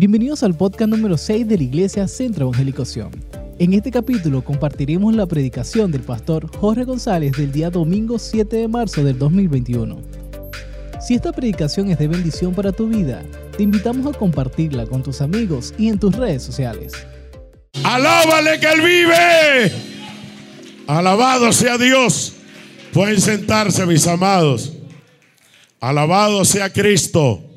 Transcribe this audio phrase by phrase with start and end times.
[0.00, 3.10] Bienvenidos al podcast número 6 de la Iglesia Centro Evangélico Sion.
[3.58, 8.66] En este capítulo compartiremos la predicación del pastor Jorge González del día domingo 7 de
[8.66, 10.00] marzo del 2021.
[11.02, 13.22] Si esta predicación es de bendición para tu vida,
[13.54, 16.94] te invitamos a compartirla con tus amigos y en tus redes sociales.
[17.84, 19.72] Alábale que Él vive.
[20.86, 22.32] Alabado sea Dios.
[22.94, 24.72] Pueden sentarse, mis amados.
[25.78, 27.49] Alabado sea Cristo.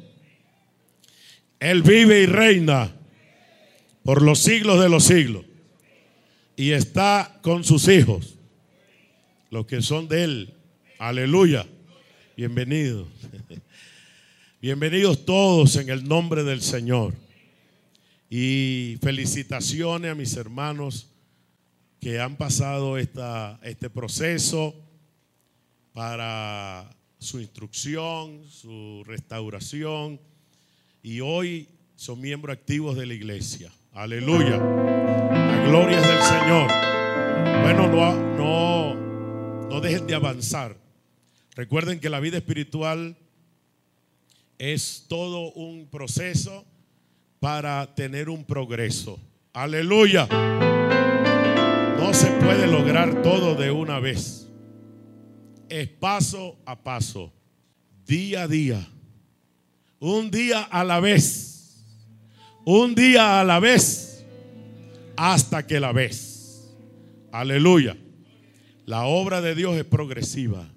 [1.63, 2.93] Él vive y reina
[4.03, 5.45] por los siglos de los siglos.
[6.57, 8.35] Y está con sus hijos,
[9.49, 10.53] los que son de Él.
[10.99, 11.65] Aleluya.
[12.35, 13.07] Bienvenidos.
[14.61, 17.13] Bienvenidos todos en el nombre del Señor.
[18.29, 21.07] Y felicitaciones a mis hermanos
[22.01, 24.75] que han pasado esta, este proceso
[25.93, 30.19] para su instrucción, su restauración
[31.03, 33.69] y hoy son miembros activos de la iglesia.
[33.91, 34.57] Aleluya.
[34.57, 36.71] La gloria es del Señor.
[37.61, 40.77] Bueno, no, no, no dejen de avanzar.
[41.55, 43.17] Recuerden que la vida espiritual
[44.57, 46.65] es todo un proceso
[47.41, 49.19] para tener un progreso.
[49.51, 50.27] Aleluya.
[51.99, 54.47] No se puede lograr todo de una vez.
[55.67, 57.33] Es paso a paso,
[58.05, 58.92] día a día
[60.03, 61.81] un día a la vez.
[62.65, 64.25] Un día a la vez.
[65.15, 66.67] Hasta que la ves.
[67.31, 67.95] Aleluya.
[68.85, 70.67] La obra de Dios es progresiva.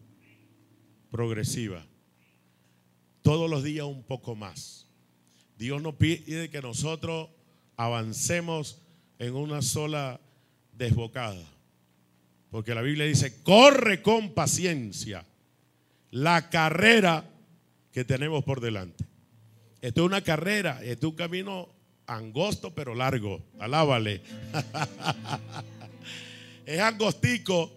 [1.10, 1.84] Progresiva.
[3.22, 4.86] Todos los días un poco más.
[5.58, 7.28] Dios nos pide que nosotros
[7.76, 8.80] avancemos
[9.18, 10.20] en una sola
[10.72, 11.44] desbocada.
[12.48, 15.26] Porque la Biblia dice, corre con paciencia
[16.12, 17.28] la carrera
[17.90, 19.15] que tenemos por delante.
[19.86, 21.68] Esto es una carrera, esto es un camino
[22.08, 23.40] angosto pero largo.
[23.60, 24.20] Alábale.
[26.66, 27.72] es angostico,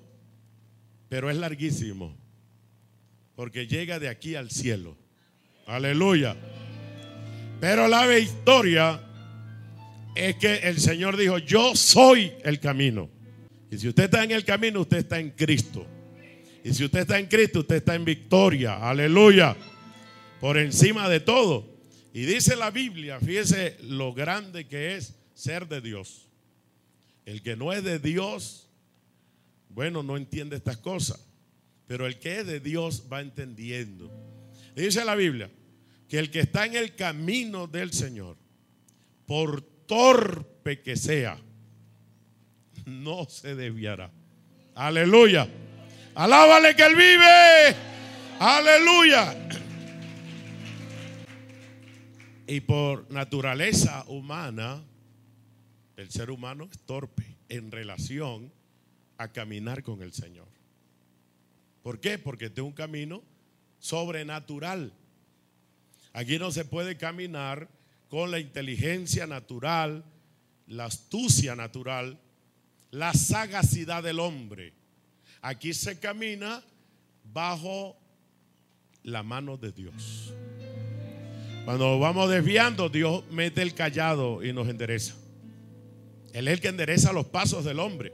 [1.08, 2.17] pero es larguísimo.
[3.36, 4.98] Porque llega de aquí al cielo.
[5.67, 6.36] Aleluya.
[7.60, 9.00] Pero la victoria
[10.16, 13.08] es que el Señor dijo, yo soy el camino.
[13.70, 15.86] Y si usted está en el camino, usted está en Cristo.
[16.64, 18.78] Y si usted está en Cristo, usted está en victoria.
[18.78, 19.56] Aleluya.
[20.42, 21.69] Por encima de todo.
[22.14, 26.27] Y dice la Biblia, fíjese lo grande que es ser de Dios.
[27.25, 28.67] El que no es de Dios,
[29.70, 31.25] bueno, no entiende estas cosas.
[31.86, 34.11] Pero el que es de Dios va entendiendo.
[34.75, 35.49] dice la Biblia
[36.08, 38.36] que el que está en el camino del Señor,
[39.27, 41.39] por torpe que sea,
[42.86, 44.11] no se desviará.
[44.73, 45.47] Aleluya.
[46.15, 47.76] Alábale que Él vive.
[48.39, 49.36] Aleluya.
[52.49, 54.82] Y por naturaleza humana,
[55.95, 58.52] el ser humano es torpe en relación
[59.20, 60.48] a caminar con el Señor.
[61.83, 62.17] ¿Por qué?
[62.17, 63.21] Porque este es un camino
[63.77, 64.92] sobrenatural.
[66.11, 67.70] Aquí no se puede caminar
[68.09, 70.04] con la inteligencia natural,
[70.65, 72.17] la astucia natural,
[72.89, 74.73] la sagacidad del hombre.
[75.43, 76.64] Aquí se camina
[77.32, 77.95] bajo
[79.04, 80.33] la mano de Dios.
[81.70, 85.14] Cuando vamos desviando, Dios mete el callado y nos endereza.
[86.34, 88.12] Él es el que endereza los pasos del hombre.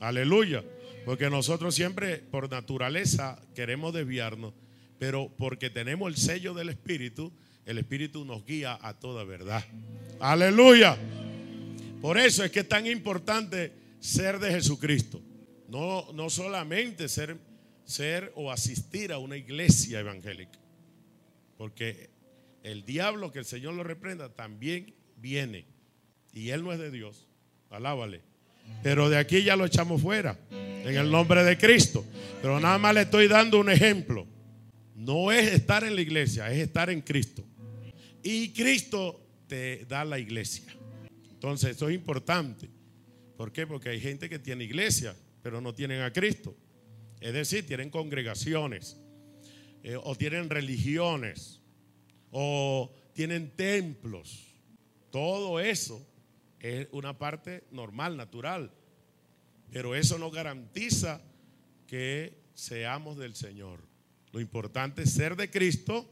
[0.00, 0.64] Aleluya.
[1.04, 4.54] Porque nosotros siempre, por naturaleza, queremos desviarnos.
[4.98, 7.32] Pero porque tenemos el sello del Espíritu,
[7.64, 9.64] el Espíritu nos guía a toda verdad.
[10.18, 10.98] Aleluya.
[12.02, 15.22] Por eso es que es tan importante ser de Jesucristo.
[15.68, 17.36] No, no solamente ser,
[17.84, 20.58] ser o asistir a una iglesia evangélica.
[21.56, 22.13] Porque
[22.64, 25.66] el diablo, que el Señor lo reprenda, también viene.
[26.32, 27.28] Y él no es de Dios.
[27.70, 28.22] Alábale.
[28.82, 30.38] Pero de aquí ya lo echamos fuera.
[30.50, 32.04] En el nombre de Cristo.
[32.40, 34.26] Pero nada más le estoy dando un ejemplo.
[34.96, 37.44] No es estar en la iglesia, es estar en Cristo.
[38.22, 40.64] Y Cristo te da la iglesia.
[41.30, 42.70] Entonces, eso es importante.
[43.36, 43.66] ¿Por qué?
[43.66, 46.56] Porque hay gente que tiene iglesia, pero no tienen a Cristo.
[47.20, 48.96] Es decir, tienen congregaciones
[49.82, 51.60] eh, o tienen religiones
[52.36, 54.44] o tienen templos.
[55.10, 56.04] Todo eso
[56.58, 58.72] es una parte normal, natural.
[59.70, 61.22] Pero eso no garantiza
[61.86, 63.80] que seamos del Señor.
[64.32, 66.10] Lo importante es ser de Cristo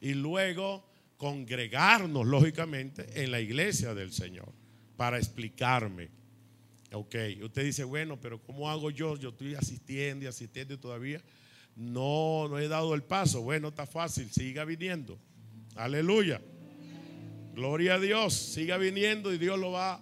[0.00, 0.88] y luego
[1.18, 4.50] congregarnos, lógicamente, en la iglesia del Señor
[4.96, 6.08] para explicarme.
[6.92, 9.18] Ok, usted dice, bueno, pero ¿cómo hago yo?
[9.18, 11.20] Yo estoy asistiendo y asistiendo todavía
[11.76, 13.42] no, no he dado el paso.
[13.42, 15.18] Bueno, está fácil, siga viniendo.
[15.76, 16.40] Aleluya.
[17.54, 18.34] Gloria a Dios.
[18.34, 20.00] Siga viniendo y Dios lo va,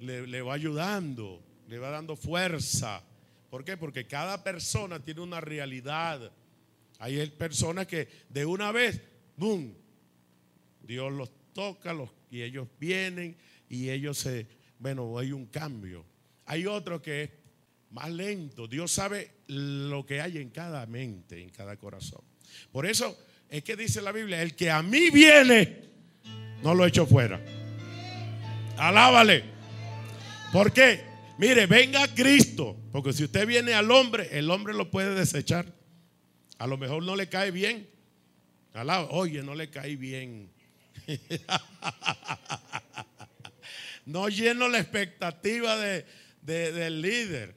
[0.00, 3.02] le, le va ayudando, le va dando fuerza.
[3.48, 3.76] ¿Por qué?
[3.76, 6.32] Porque cada persona tiene una realidad.
[6.98, 9.00] Hay personas que de una vez,
[9.36, 9.74] ¡boom!
[10.82, 11.94] Dios los toca
[12.30, 13.36] y ellos vienen
[13.68, 14.46] y ellos se,
[14.78, 16.04] bueno, hay un cambio.
[16.46, 17.30] Hay otro que es
[17.90, 18.66] más lento.
[18.66, 22.20] Dios sabe lo que hay en cada mente, en cada corazón.
[22.70, 23.16] Por eso
[23.52, 25.82] es que dice la Biblia, el que a mí viene,
[26.62, 27.38] no lo echo fuera.
[28.78, 29.44] Alábale.
[30.54, 31.04] ¿Por qué?
[31.36, 32.74] Mire, venga Cristo.
[32.90, 35.66] Porque si usted viene al hombre, el hombre lo puede desechar.
[36.56, 37.90] A lo mejor no le cae bien.
[38.72, 40.50] Alaba, oye, no le cae bien.
[44.06, 46.06] no lleno la expectativa de,
[46.40, 47.54] del líder.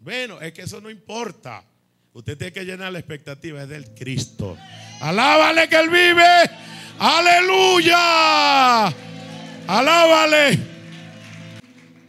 [0.00, 1.66] Bueno, es que eso no importa.
[2.14, 4.58] Usted tiene que llenar la expectativa, es del Cristo.
[5.00, 6.50] Alábale que Él vive.
[6.98, 8.86] Aleluya.
[9.66, 10.58] Alábale.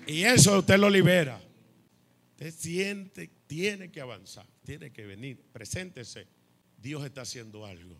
[0.05, 1.39] Y eso usted lo libera.
[2.31, 5.41] Usted siente, tiene que avanzar, tiene que venir.
[5.53, 6.27] Preséntese.
[6.77, 7.95] Dios está haciendo algo.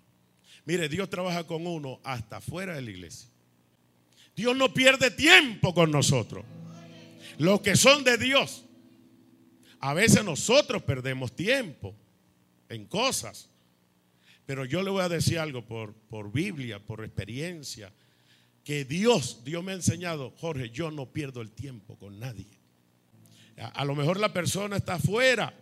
[0.66, 3.30] Mire, Dios trabaja con uno hasta fuera de la iglesia.
[4.36, 6.44] Dios no pierde tiempo con nosotros.
[7.38, 8.63] Los que son de Dios.
[9.86, 11.94] A veces nosotros perdemos tiempo
[12.70, 13.50] en cosas.
[14.46, 17.92] Pero yo le voy a decir algo por, por Biblia, por experiencia,
[18.64, 22.48] que Dios, Dios me ha enseñado, Jorge, yo no pierdo el tiempo con nadie.
[23.58, 25.54] A, lo mejor la persona está fuera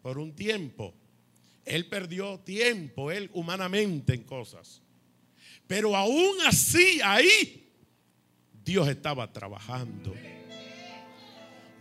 [0.00, 0.94] por un tiempo,
[1.66, 4.80] él perdió tiempo, él humanamente en cosas.
[5.66, 7.70] Pero aún así, ahí,
[8.64, 10.14] Dios estaba trabajando.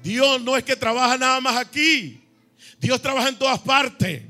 [0.07, 2.21] Dios no es que trabaja nada más aquí.
[2.80, 4.24] Dios trabaja en todas partes.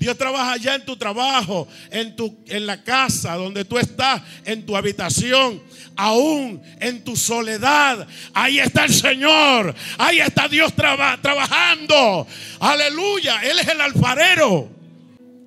[0.00, 4.66] Dios trabaja allá en tu trabajo, en, tu, en la casa donde tú estás, en
[4.66, 5.62] tu habitación,
[5.94, 8.08] aún en tu soledad.
[8.34, 9.72] Ahí está el Señor.
[9.96, 12.26] Ahí está Dios trabajando.
[12.58, 13.42] Aleluya.
[13.44, 14.68] Él es el alfarero.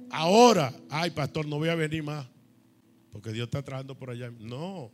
[0.10, 2.26] Ahora, ay pastor, no voy a venir más.
[3.12, 4.32] Porque Dios está trabajando por allá.
[4.40, 4.90] No.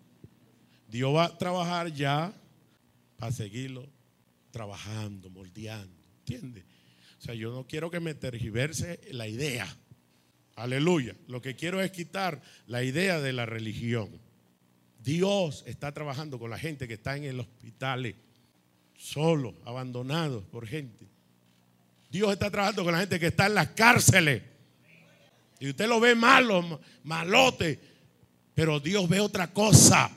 [0.87, 2.33] Dios va a trabajar ya
[3.19, 3.94] para seguirlo
[4.55, 6.01] trabajando, moldeando.
[6.19, 6.63] ¿Entiendes?
[7.19, 9.67] O sea, yo no quiero que me tergiverse la idea.
[10.55, 11.13] Aleluya.
[11.27, 14.09] Lo que quiero es quitar la idea de la religión.
[15.03, 18.15] Dios está trabajando con la gente que está en el hospital,
[18.95, 21.05] solo, abandonados por gente.
[22.09, 24.41] Dios está trabajando con la gente que está en las cárceles.
[25.59, 27.77] Y usted lo ve malo, malote,
[28.53, 30.09] pero Dios ve otra cosa.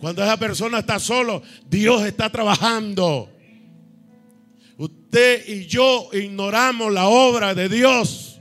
[0.00, 3.31] Cuando esa persona está solo, Dios está trabajando.
[5.46, 8.40] Y yo ignoramos la obra de Dios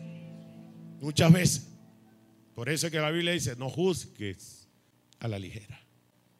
[1.01, 1.67] muchas veces.
[2.55, 4.69] Por eso es que la Biblia dice, no juzgues
[5.19, 5.85] a la ligera.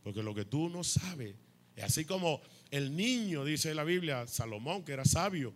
[0.04, 1.36] Porque lo que tú no sabes,
[1.76, 5.54] es así como el niño, dice la Biblia, Salomón, que era sabio,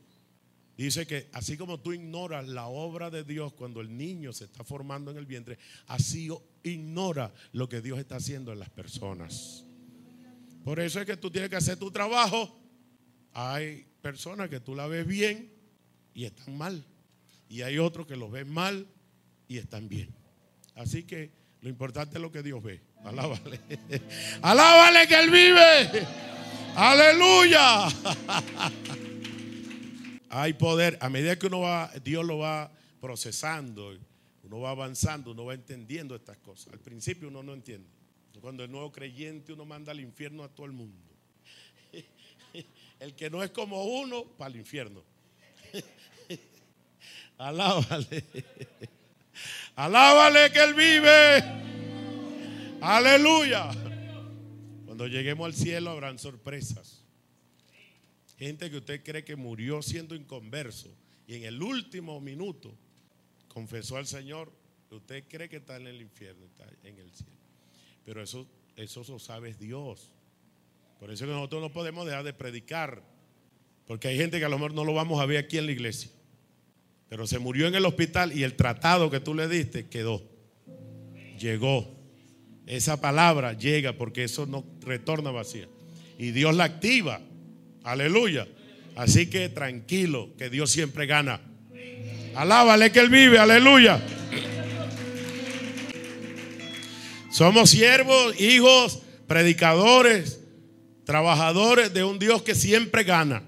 [0.77, 4.63] dice que así como tú ignoras la obra de Dios cuando el niño se está
[4.63, 5.57] formando en el vientre,
[5.87, 6.29] así
[6.63, 9.65] ignora lo que Dios está haciendo en las personas.
[10.65, 12.59] Por eso es que tú tienes que hacer tu trabajo.
[13.33, 15.51] Hay personas que tú la ves bien
[16.13, 16.85] y están mal.
[17.49, 18.87] Y hay otros que los ven mal
[19.47, 20.13] y están bien.
[20.75, 21.31] Así que
[21.61, 22.83] lo importante es lo que Dios ve.
[23.03, 23.59] Alábale.
[24.43, 26.05] Alábale que Él vive.
[26.75, 27.87] Aleluya.
[30.29, 30.99] Hay poder.
[31.01, 32.71] A medida que uno va, Dios lo va
[33.01, 33.97] procesando,
[34.43, 36.73] uno va avanzando, uno va entendiendo estas cosas.
[36.73, 37.89] Al principio uno no entiende.
[38.39, 41.01] Cuando el nuevo creyente uno manda al infierno a todo el mundo.
[42.99, 45.03] El que no es como uno, para el infierno.
[47.37, 48.23] Alábale.
[49.75, 51.43] Alábale que Él vive.
[52.81, 53.69] Aleluya.
[54.85, 57.03] Cuando lleguemos al cielo habrán sorpresas.
[58.37, 60.89] Gente que usted cree que murió siendo inconverso
[61.27, 62.73] y en el último minuto
[63.47, 64.51] confesó al Señor.
[64.91, 67.31] Usted cree que está en el infierno, está en el cielo.
[68.05, 70.11] Pero eso, eso lo sabe Dios.
[70.99, 73.01] Por eso que nosotros no podemos dejar de predicar.
[73.85, 75.71] Porque hay gente que a lo mejor no lo vamos a ver aquí en la
[75.71, 76.09] iglesia.
[77.09, 80.23] Pero se murió en el hospital y el tratado que tú le diste quedó.
[81.39, 81.93] Llegó.
[82.65, 85.67] Esa palabra llega porque eso no retorna vacía.
[86.17, 87.21] Y Dios la activa.
[87.83, 88.47] Aleluya.
[88.95, 91.41] Así que tranquilo, que Dios siempre gana.
[92.33, 93.37] Alábale que Él vive.
[93.37, 94.01] Aleluya.
[97.29, 100.39] Somos siervos, hijos, predicadores,
[101.05, 103.43] trabajadores de un Dios que siempre gana.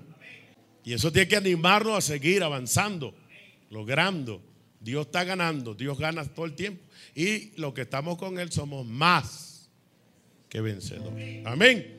[0.84, 3.14] Y eso tiene que animarnos a seguir avanzando,
[3.70, 4.42] logrando.
[4.80, 6.82] Dios está ganando, Dios gana todo el tiempo.
[7.14, 9.70] Y los que estamos con Él somos más
[10.48, 11.14] que vencedor.
[11.46, 11.98] Amén.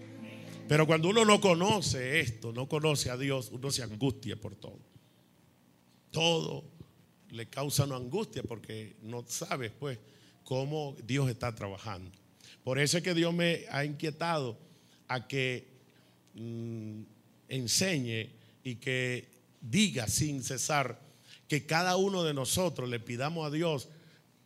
[0.68, 4.78] Pero cuando uno no conoce esto, no conoce a Dios, uno se angustia por todo.
[6.10, 6.64] Todo
[7.30, 9.98] le causa una angustia porque no sabe pues
[10.44, 12.10] cómo Dios está trabajando.
[12.64, 14.58] Por eso es que Dios me ha inquietado
[15.08, 15.66] a que
[16.34, 17.02] mm,
[17.48, 18.30] enseñe
[18.62, 19.28] y que
[19.60, 21.00] diga sin cesar
[21.48, 23.88] que cada uno de nosotros le pidamos a Dios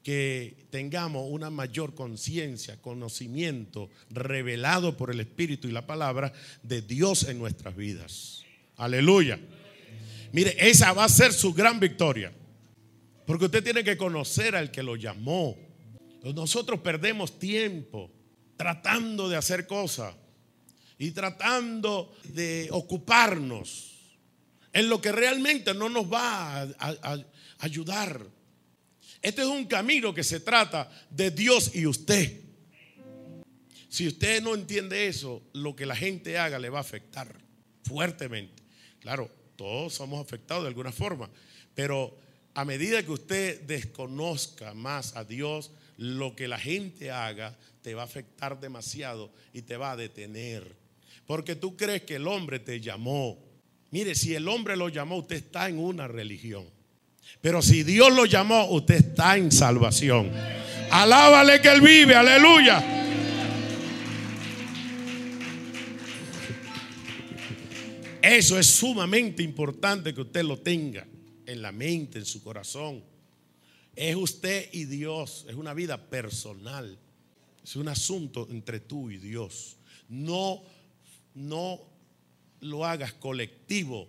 [0.02, 7.25] que tengamos una mayor conciencia, conocimiento revelado por el Espíritu y la palabra de Dios
[7.25, 8.45] en nuestras vidas.
[8.76, 9.38] Aleluya.
[10.33, 12.33] Mire, esa va a ser su gran victoria.
[13.26, 15.57] Porque usted tiene que conocer al que lo llamó.
[16.35, 18.11] Nosotros perdemos tiempo
[18.57, 20.14] tratando de hacer cosas
[21.02, 23.90] y tratando de ocuparnos
[24.73, 27.18] en lo que realmente no nos va a,
[27.59, 28.25] ayudar.
[29.21, 32.42] Este es un camino que se trata de Dios y usted.
[33.88, 37.37] Si usted no entiende eso, lo que la gente haga le va a afectar
[37.82, 38.62] fuertemente.
[39.00, 41.28] Claro, todos somos afectados de alguna forma,
[41.75, 42.16] pero
[42.54, 48.02] a medida que usted desconozca más a Dios, lo que la gente haga te va
[48.02, 50.80] a afectar demasiado y te va a detener.
[51.26, 53.38] Porque tú crees que el hombre te llamó.
[53.91, 56.67] Mire, si el hombre lo llamó, usted está en una religión.
[57.41, 60.31] Pero si Dios lo llamó, usted está en salvación.
[60.91, 63.00] Alábale que Él vive, aleluya.
[68.23, 71.07] Eso es sumamente importante que usted lo tenga
[71.45, 73.02] en la mente, en su corazón.
[73.97, 76.99] Es usted y Dios, es una vida personal.
[77.64, 79.76] Es un asunto entre tú y Dios.
[80.09, 80.62] No,
[81.34, 81.80] no
[82.60, 84.08] lo hagas colectivo.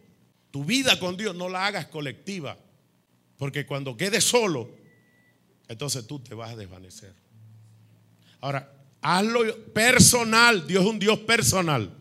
[0.51, 2.57] Tu vida con Dios no la hagas colectiva.
[3.37, 4.69] Porque cuando quedes solo,
[5.67, 7.13] entonces tú te vas a desvanecer.
[8.41, 10.67] Ahora, hazlo personal.
[10.67, 11.97] Dios es un Dios personal.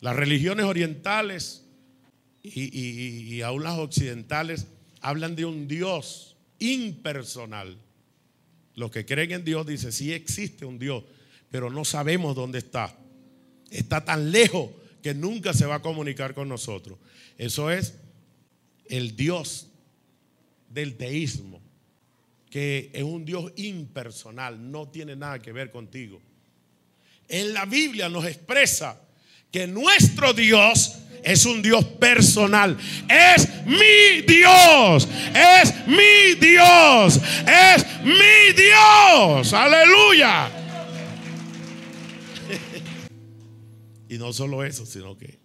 [0.00, 1.64] Las religiones orientales
[2.42, 4.66] y, y, aún las occidentales
[5.00, 7.76] hablan de un Dios impersonal.
[8.74, 11.02] Los que creen en Dios dicen, sí existe un Dios,
[11.50, 12.96] pero no sabemos dónde está.
[13.70, 14.70] Está tan lejos
[15.02, 16.98] que nunca se va a comunicar con nosotros.
[17.38, 17.94] Eso es
[18.88, 19.68] el Dios
[20.68, 21.60] del teísmo,
[22.50, 26.20] que es un Dios impersonal, no tiene nada que ver contigo.
[27.28, 29.00] En la Biblia nos expresa
[29.50, 32.76] que nuestro Dios es un Dios personal.
[33.08, 35.08] Es mi Dios.
[35.34, 37.20] Es mi Dios.
[37.46, 39.52] Es mi Dios.
[39.52, 40.65] Aleluya.
[44.08, 45.38] Y no solo eso, sino que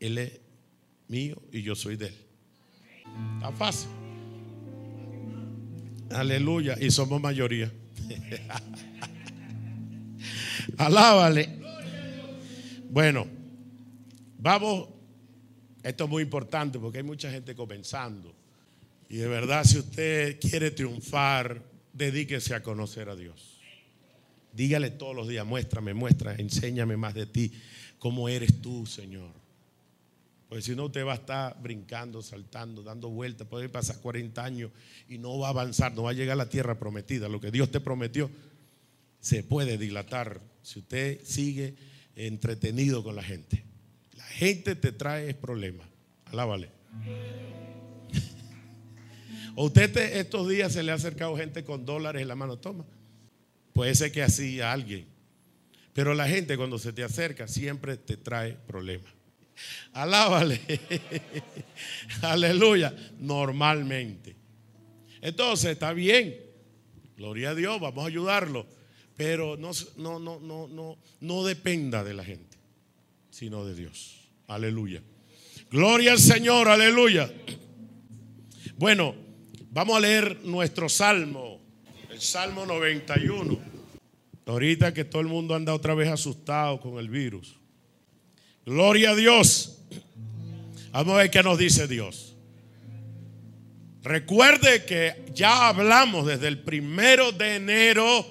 [0.00, 0.40] Él es
[1.08, 2.16] mío y yo soy de Él.
[3.36, 3.88] Está fácil.
[6.10, 6.76] Aleluya.
[6.80, 7.72] Y somos mayoría.
[10.78, 11.58] Alábale.
[12.90, 13.26] Bueno,
[14.38, 14.88] vamos.
[15.82, 18.34] Esto es muy importante porque hay mucha gente comenzando.
[19.08, 23.60] Y de verdad, si usted quiere triunfar, dedíquese a conocer a Dios.
[24.52, 27.52] Dígale todos los días, muéstrame, muestra, enséñame más de ti,
[27.98, 29.30] cómo eres tú, Señor.
[30.48, 33.46] Porque si no, usted va a estar brincando, saltando, dando vueltas.
[33.46, 34.70] Puede pasar 40 años
[35.08, 37.28] y no va a avanzar, no va a llegar a la tierra prometida.
[37.28, 38.30] Lo que Dios te prometió
[39.20, 41.74] se puede dilatar si usted sigue
[42.16, 43.64] entretenido con la gente.
[44.16, 45.86] La gente te trae problemas.
[46.24, 46.70] Alábale.
[49.54, 52.58] ¿O usted estos días se le ha acercado gente con dólares en la mano?
[52.58, 52.86] Toma.
[53.74, 55.06] Puede ser que así a alguien.
[55.92, 59.12] Pero la gente cuando se te acerca siempre te trae problemas.
[59.92, 60.60] Alábale.
[62.22, 62.94] Aleluya.
[63.18, 64.36] Normalmente.
[65.20, 66.36] Entonces, está bien.
[67.16, 68.66] Gloria a Dios, vamos a ayudarlo.
[69.16, 72.56] Pero no, no, no, no, no, no dependa de la gente,
[73.30, 74.28] sino de Dios.
[74.46, 75.02] Aleluya.
[75.70, 77.30] Gloria al Señor, aleluya.
[78.76, 79.16] Bueno,
[79.70, 81.60] vamos a leer nuestro salmo,
[82.10, 83.77] el Salmo 91.
[84.48, 87.54] Ahorita que todo el mundo anda otra vez asustado con el virus.
[88.64, 89.82] Gloria a Dios.
[90.90, 92.34] Vamos a ver qué nos dice Dios.
[94.02, 98.24] Recuerde que ya hablamos desde el primero de enero.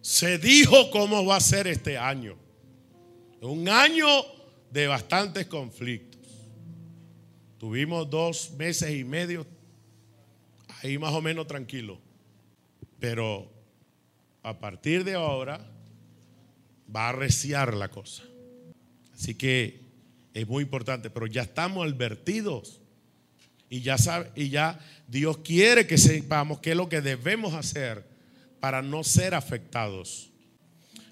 [0.00, 2.38] Se dijo cómo va a ser este año.
[3.42, 4.06] Un año
[4.70, 6.22] de bastantes conflictos.
[7.58, 9.46] Tuvimos dos meses y medio
[10.82, 12.00] ahí más o menos tranquilo.
[12.98, 13.51] Pero
[14.42, 15.60] a partir de ahora
[16.94, 18.24] va a arreciar la cosa.
[19.14, 19.80] Así que
[20.34, 22.80] es muy importante, pero ya estamos advertidos.
[23.68, 28.04] Y ya, sabe, y ya Dios quiere que sepamos qué es lo que debemos hacer
[28.60, 30.30] para no ser afectados.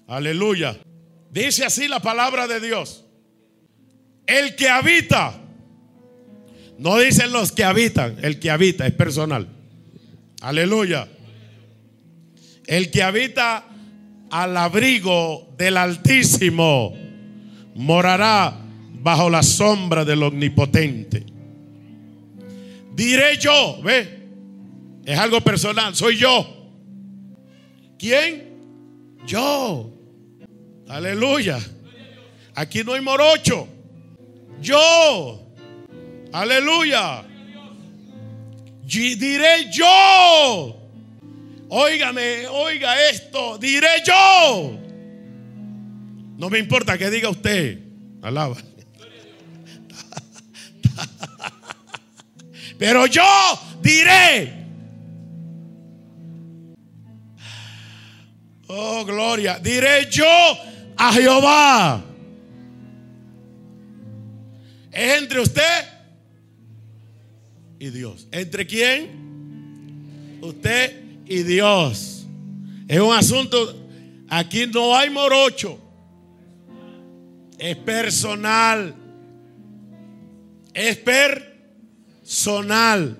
[0.07, 0.77] Aleluya.
[1.31, 3.05] Dice así la palabra de Dios.
[4.27, 5.39] El que habita.
[6.77, 8.17] No dicen los que habitan.
[8.21, 9.47] El que habita es personal.
[10.41, 11.07] Aleluya.
[12.71, 13.65] El que habita
[14.29, 16.95] al abrigo del Altísimo
[17.75, 18.61] morará
[18.93, 21.25] bajo la sombra del Omnipotente.
[22.93, 24.29] Diré yo, ve,
[25.03, 26.71] es algo personal, soy yo.
[27.99, 29.17] ¿Quién?
[29.27, 29.91] Yo.
[30.87, 31.59] Aleluya.
[32.55, 33.67] Aquí no hay morocho.
[34.61, 35.45] Yo.
[36.31, 37.25] Aleluya.
[38.85, 40.80] diré yo.
[41.73, 43.57] Óigame, oiga esto.
[43.57, 44.77] Diré yo.
[46.37, 47.79] No me importa que diga usted.
[48.21, 48.57] Alaba.
[52.77, 53.23] Pero yo
[53.81, 54.65] diré.
[58.67, 59.57] Oh, gloria.
[59.57, 60.27] Diré yo
[60.97, 62.03] a Jehová.
[64.91, 65.85] Es entre usted
[67.79, 68.27] y Dios.
[68.33, 70.37] ¿Entre quién?
[70.41, 71.00] Usted
[71.31, 72.25] y Dios.
[72.89, 73.87] Es un asunto.
[74.27, 75.79] Aquí no hay morocho.
[77.57, 78.93] Es personal.
[80.73, 80.97] Es
[82.27, 83.17] personal.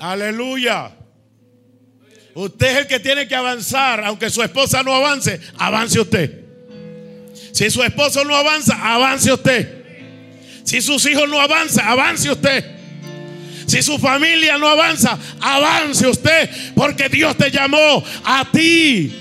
[0.00, 0.96] Aleluya.
[2.34, 6.44] Usted es el que tiene que avanzar, aunque su esposa no avance, avance usted.
[7.52, 9.84] Si su esposo no avanza, avance usted.
[10.64, 12.75] Si sus hijos no avanzan, avance usted.
[13.66, 19.12] Si su familia no avanza, avance usted, porque Dios te llamó a ti.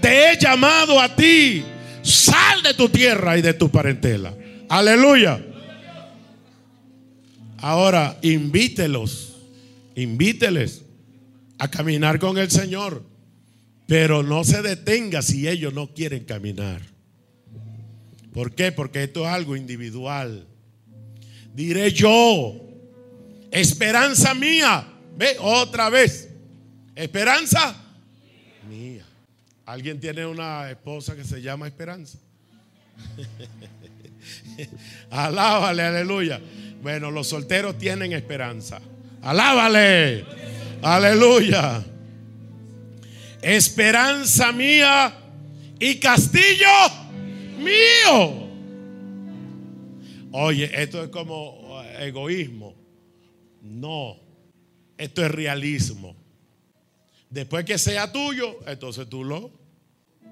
[0.00, 1.64] Te he llamado a ti.
[2.02, 4.34] Sal de tu tierra y de tu parentela.
[4.68, 5.42] Aleluya.
[7.58, 9.36] Ahora, invítelos,
[9.94, 10.82] invíteles
[11.58, 13.02] a caminar con el Señor.
[13.86, 16.80] Pero no se detenga si ellos no quieren caminar.
[18.32, 18.72] ¿Por qué?
[18.72, 20.46] Porque esto es algo individual.
[21.54, 22.60] Diré yo,
[23.54, 24.86] esperanza mía.
[25.16, 26.28] Ve otra vez.
[26.94, 27.76] Esperanza
[28.68, 29.04] mía.
[29.64, 32.18] ¿Alguien tiene una esposa que se llama Esperanza?
[35.10, 36.40] Alábale, aleluya.
[36.82, 38.80] Bueno, los solteros tienen esperanza.
[39.22, 40.24] Alábale.
[40.82, 41.82] Aleluya.
[43.40, 45.14] Esperanza mía
[45.78, 46.66] y castillo
[47.58, 48.48] mío.
[50.32, 52.83] Oye, esto es como egoísmo.
[53.64, 54.20] No,
[54.98, 56.14] esto es realismo.
[57.30, 59.50] Después que sea tuyo, entonces tú lo,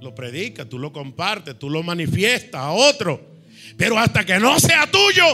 [0.00, 3.32] lo predicas, tú lo compartes, tú lo manifiestas a otro.
[3.78, 5.24] Pero hasta que no sea tuyo,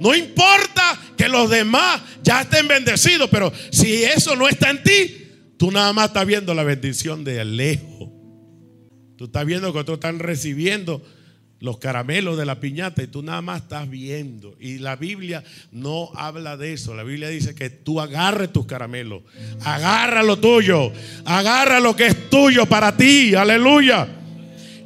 [0.00, 5.28] no importa que los demás ya estén bendecidos, pero si eso no está en ti,
[5.56, 8.10] tú nada más estás viendo la bendición de lejos.
[9.16, 11.00] Tú estás viendo que otros están recibiendo
[11.58, 14.56] los caramelos de la piñata y tú nada más estás viendo.
[14.60, 15.42] Y la Biblia
[15.72, 16.94] no habla de eso.
[16.94, 19.22] La Biblia dice que tú agarres tus caramelos,
[19.64, 20.92] agarra lo tuyo,
[21.24, 23.34] agarra lo que es tuyo para ti.
[23.34, 24.06] Aleluya.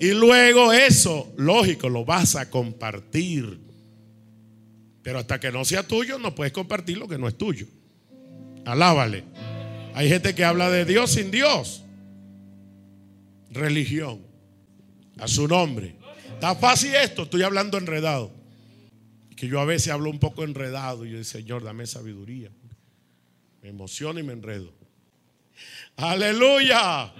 [0.01, 3.61] Y luego eso, lógico, lo vas a compartir.
[5.03, 7.67] Pero hasta que no sea tuyo, no puedes compartir lo que no es tuyo.
[8.65, 9.25] Alábale.
[9.95, 11.85] Hay gente que habla de Dios sin Dios.
[13.51, 14.21] Religión.
[15.19, 16.00] A su nombre.
[16.40, 18.33] Está fácil esto, estoy hablando enredado.
[19.37, 22.50] Que yo a veces hablo un poco enredado y yo digo, Señor, dame sabiduría.
[23.61, 24.72] Me emociono y me enredo.
[25.96, 27.12] Aleluya.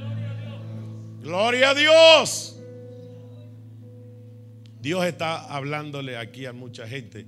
[1.21, 2.57] Gloria a Dios.
[4.81, 7.27] Dios está hablándole aquí a mucha gente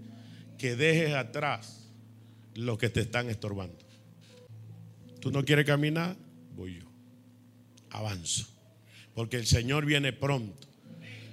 [0.56, 1.90] que dejes atrás
[2.54, 3.76] lo que te están estorbando.
[5.20, 6.16] Tú no quieres caminar,
[6.56, 6.86] voy yo.
[7.90, 8.46] Avanzo.
[9.14, 10.71] Porque el Señor viene pronto.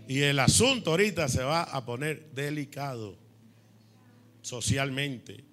[0.09, 3.17] Y el asunto ahorita se va a poner delicado
[4.41, 5.45] socialmente,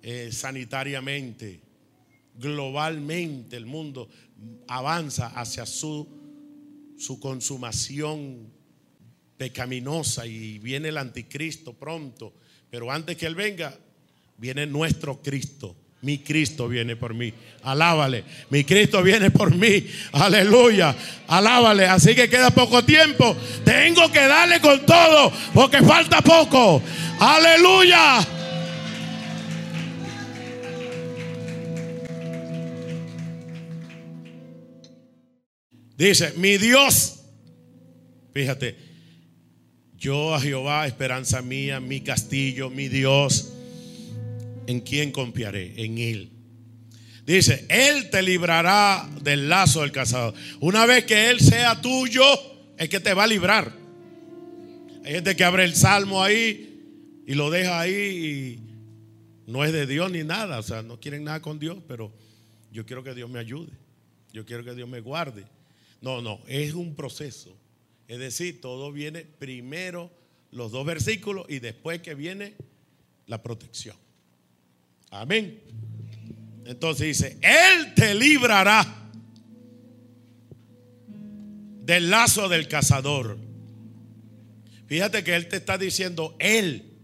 [0.00, 1.60] eh, sanitariamente,
[2.36, 3.58] globalmente.
[3.58, 4.08] El mundo
[4.66, 6.08] avanza hacia su,
[6.96, 8.50] su consumación
[9.36, 12.32] pecaminosa y viene el anticristo pronto
[12.74, 13.72] pero antes que Él venga,
[14.36, 15.76] viene nuestro Cristo.
[16.04, 17.32] Mi Cristo viene por mí.
[17.62, 18.24] Alábale.
[18.50, 19.86] Mi Cristo viene por mí.
[20.12, 20.94] Aleluya.
[21.26, 21.86] Alábale.
[21.86, 23.34] Así que queda poco tiempo.
[23.64, 26.82] Tengo que darle con todo porque falta poco.
[27.18, 28.18] Aleluya.
[35.96, 37.20] Dice, mi Dios.
[38.34, 38.76] Fíjate,
[39.96, 43.53] yo a Jehová, esperanza mía, mi castillo, mi Dios,
[44.66, 45.72] ¿en quién confiaré?
[45.84, 46.30] En Él.
[47.26, 50.34] Dice, Él te librará del lazo del cazador.
[50.60, 52.24] Una vez que Él sea tuyo,
[52.76, 53.72] es que te va a librar.
[55.04, 58.58] Hay gente que abre el salmo ahí y lo deja ahí
[59.46, 60.58] y no es de Dios ni nada.
[60.58, 62.12] O sea, no quieren nada con Dios, pero
[62.72, 63.72] yo quiero que Dios me ayude.
[64.32, 65.44] Yo quiero que Dios me guarde.
[66.00, 67.56] No, no, es un proceso.
[68.08, 70.10] Es decir, todo viene primero
[70.50, 72.54] los dos versículos y después que viene
[73.26, 73.96] la protección.
[75.14, 75.60] Amén.
[76.66, 78.84] Entonces dice, Él te librará
[81.82, 83.38] del lazo del cazador.
[84.88, 86.98] Fíjate que Él te está diciendo, Él,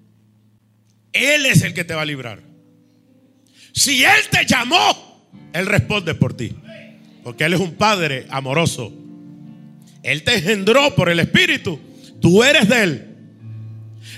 [1.13, 2.43] Él es el que te va a librar.
[3.73, 6.53] Si Él te llamó, Él responde por ti.
[7.23, 8.93] Porque Él es un Padre amoroso.
[10.03, 11.79] Él te engendró por el Espíritu.
[12.21, 13.17] Tú eres de Él.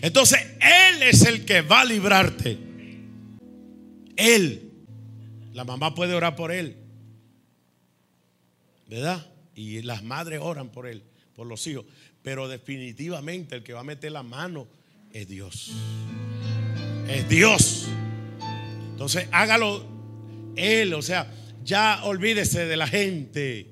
[0.00, 2.71] Entonces Él es el que va a librarte.
[4.22, 4.70] Él.
[5.52, 6.76] La mamá puede orar por Él.
[8.88, 9.26] ¿Verdad?
[9.54, 11.02] Y las madres oran por Él,
[11.34, 11.84] por los hijos.
[12.22, 14.68] Pero definitivamente el que va a meter la mano
[15.12, 15.72] es Dios.
[17.08, 17.88] Es Dios.
[18.90, 19.84] Entonces hágalo
[20.56, 20.94] Él.
[20.94, 21.28] O sea,
[21.64, 23.66] ya olvídese de la gente.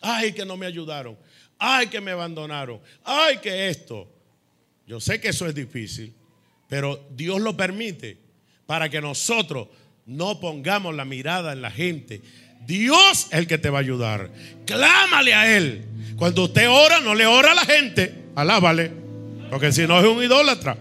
[0.00, 1.18] Ay, que no me ayudaron.
[1.58, 2.80] Ay, que me abandonaron.
[3.04, 4.10] Ay, que esto.
[4.86, 6.14] Yo sé que eso es difícil,
[6.68, 8.23] pero Dios lo permite
[8.66, 9.68] para que nosotros
[10.06, 12.22] no pongamos la mirada en la gente.
[12.66, 14.30] Dios es el que te va a ayudar.
[14.66, 15.84] Clámale a Él.
[16.16, 18.24] Cuando usted ora, no le ora a la gente.
[18.34, 18.90] Alábale.
[19.50, 20.78] Porque si no es un idólatra.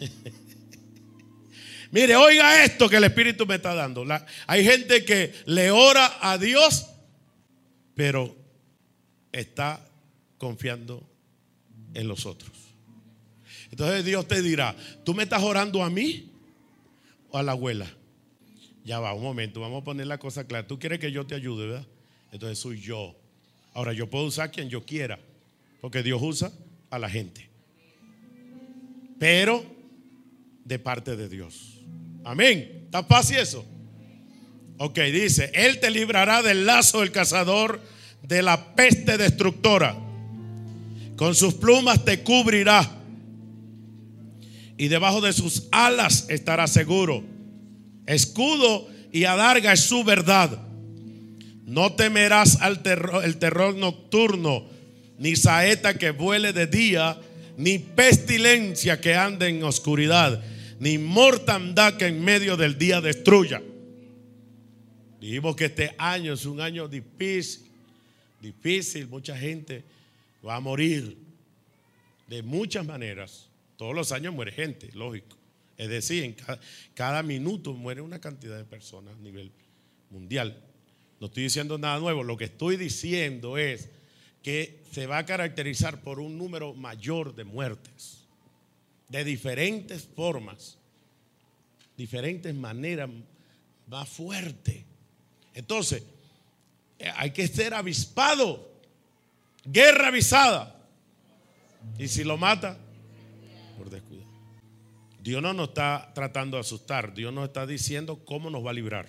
[1.90, 4.04] Mire, oiga esto que el Espíritu me está dando.
[4.46, 6.86] hay gente que le ora a Dios,
[7.94, 8.34] pero
[9.30, 9.86] está
[10.38, 11.08] confiando
[11.94, 12.50] en los otros.
[13.70, 14.74] Entonces Dios te dirá,
[15.04, 16.31] ¿tú me estás orando a mí
[17.32, 17.86] a la abuela?
[18.84, 20.66] Ya va, un momento, vamos a poner la cosa clara.
[20.66, 21.86] Tú quieres que yo te ayude, ¿verdad?
[22.32, 23.14] Entonces soy yo.
[23.74, 25.18] Ahora yo puedo usar quien yo quiera,
[25.80, 26.52] porque Dios usa
[26.90, 27.48] a la gente.
[29.18, 29.64] Pero
[30.64, 31.78] de parte de Dios.
[32.24, 32.82] Amén.
[32.84, 33.64] ¿Está fácil eso?
[34.78, 37.80] Ok, dice, Él te librará del lazo del cazador,
[38.22, 39.96] de la peste destructora.
[41.16, 43.01] Con sus plumas te cubrirá.
[44.76, 47.24] Y debajo de sus alas estará seguro.
[48.06, 50.58] Escudo y adarga es su verdad.
[51.64, 54.66] No temerás al terror, el terror nocturno,
[55.18, 57.18] ni saeta que vuele de día,
[57.56, 60.42] ni pestilencia que ande en oscuridad
[60.82, 63.62] ni mortandad que en medio del día destruya.
[65.20, 67.62] Dijimos que este año es un año difícil,
[68.40, 69.84] difícil, mucha gente
[70.44, 71.16] va a morir
[72.26, 73.48] de muchas maneras.
[73.82, 75.36] Todos los años muere gente, lógico.
[75.76, 76.36] Es decir, en
[76.94, 79.50] cada, minuto muere una cantidad de personas a nivel
[80.08, 80.56] mundial.
[81.18, 83.88] No estoy diciendo nada nuevo, lo que estoy diciendo es
[84.40, 88.18] que se va a caracterizar por un número mayor de muertes
[89.08, 90.78] de diferentes formas,
[91.96, 93.10] diferentes maneras
[93.88, 94.84] más fuerte.
[95.54, 96.04] Entonces,
[97.00, 98.80] eh, hay que ser avispado,
[99.64, 100.80] guerra avisada.
[101.98, 102.78] Y si lo mata,
[103.72, 104.30] por descuidado.
[105.22, 108.74] Dios no nos está tratando de asustar, Dios nos está diciendo cómo nos va a
[108.74, 109.08] librar.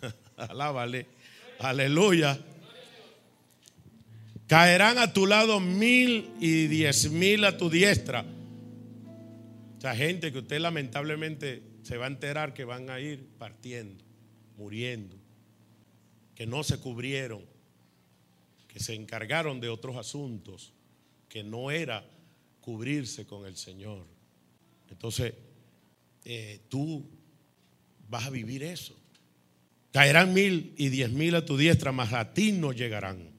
[0.36, 1.06] Alábale,
[1.58, 2.38] aleluya.
[4.46, 8.24] Caerán a tu lado mil y diez mil a tu diestra
[9.80, 14.04] o sea, gente que usted lamentablemente se va a enterar que van a ir partiendo,
[14.58, 15.16] muriendo,
[16.34, 17.42] que no se cubrieron,
[18.68, 20.74] que se encargaron de otros asuntos,
[21.30, 22.04] que no era
[22.60, 24.04] cubrirse con el Señor.
[24.90, 25.34] Entonces,
[26.24, 27.04] eh, tú
[28.08, 28.94] vas a vivir eso.
[29.92, 33.30] Caerán mil y diez mil a tu diestra, mas a ti no llegarán.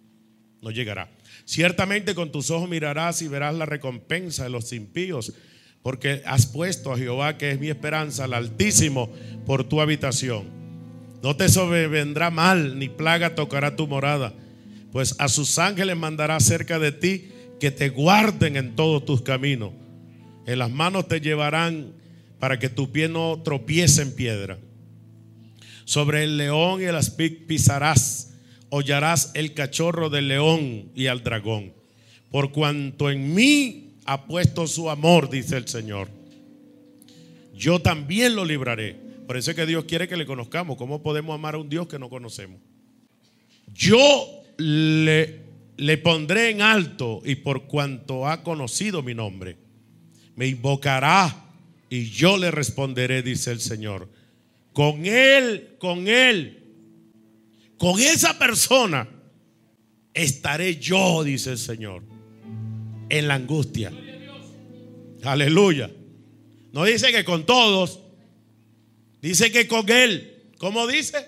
[0.62, 1.10] No llegará.
[1.46, 5.34] Ciertamente con tus ojos mirarás y verás la recompensa de los impíos
[5.82, 9.12] porque has puesto a Jehová, que es mi esperanza, al Altísimo,
[9.46, 10.46] por tu habitación.
[11.24, 14.34] No te sobrevendrá mal, ni plaga tocará tu morada,
[14.92, 17.31] pues a sus ángeles mandará cerca de ti
[17.62, 19.72] que te guarden en todos tus caminos.
[20.48, 21.94] En las manos te llevarán
[22.40, 24.58] para que tu pie no tropiece en piedra.
[25.86, 28.34] Sobre el león y el aspic pisarás,
[28.70, 31.74] hollarás el cachorro del león y al dragón.
[32.32, 36.10] Por cuanto en mí ha puesto su amor, dice el Señor.
[37.54, 38.96] Yo también lo libraré.
[39.28, 40.78] Por eso es que Dios quiere que le conozcamos.
[40.78, 42.60] ¿Cómo podemos amar a un Dios que no conocemos?
[43.72, 44.02] Yo
[44.58, 45.41] le,
[45.82, 49.58] le pondré en alto y por cuanto ha conocido mi nombre,
[50.36, 51.50] me invocará
[51.90, 54.08] y yo le responderé, dice el Señor.
[54.74, 56.76] Con él, con él,
[57.80, 59.10] con esa persona
[60.14, 62.04] estaré yo, dice el Señor,
[63.10, 63.92] en la angustia.
[65.24, 65.90] Aleluya.
[66.74, 68.02] No dice que con todos,
[69.20, 70.44] dice que con Él.
[70.60, 71.28] ¿Cómo dice?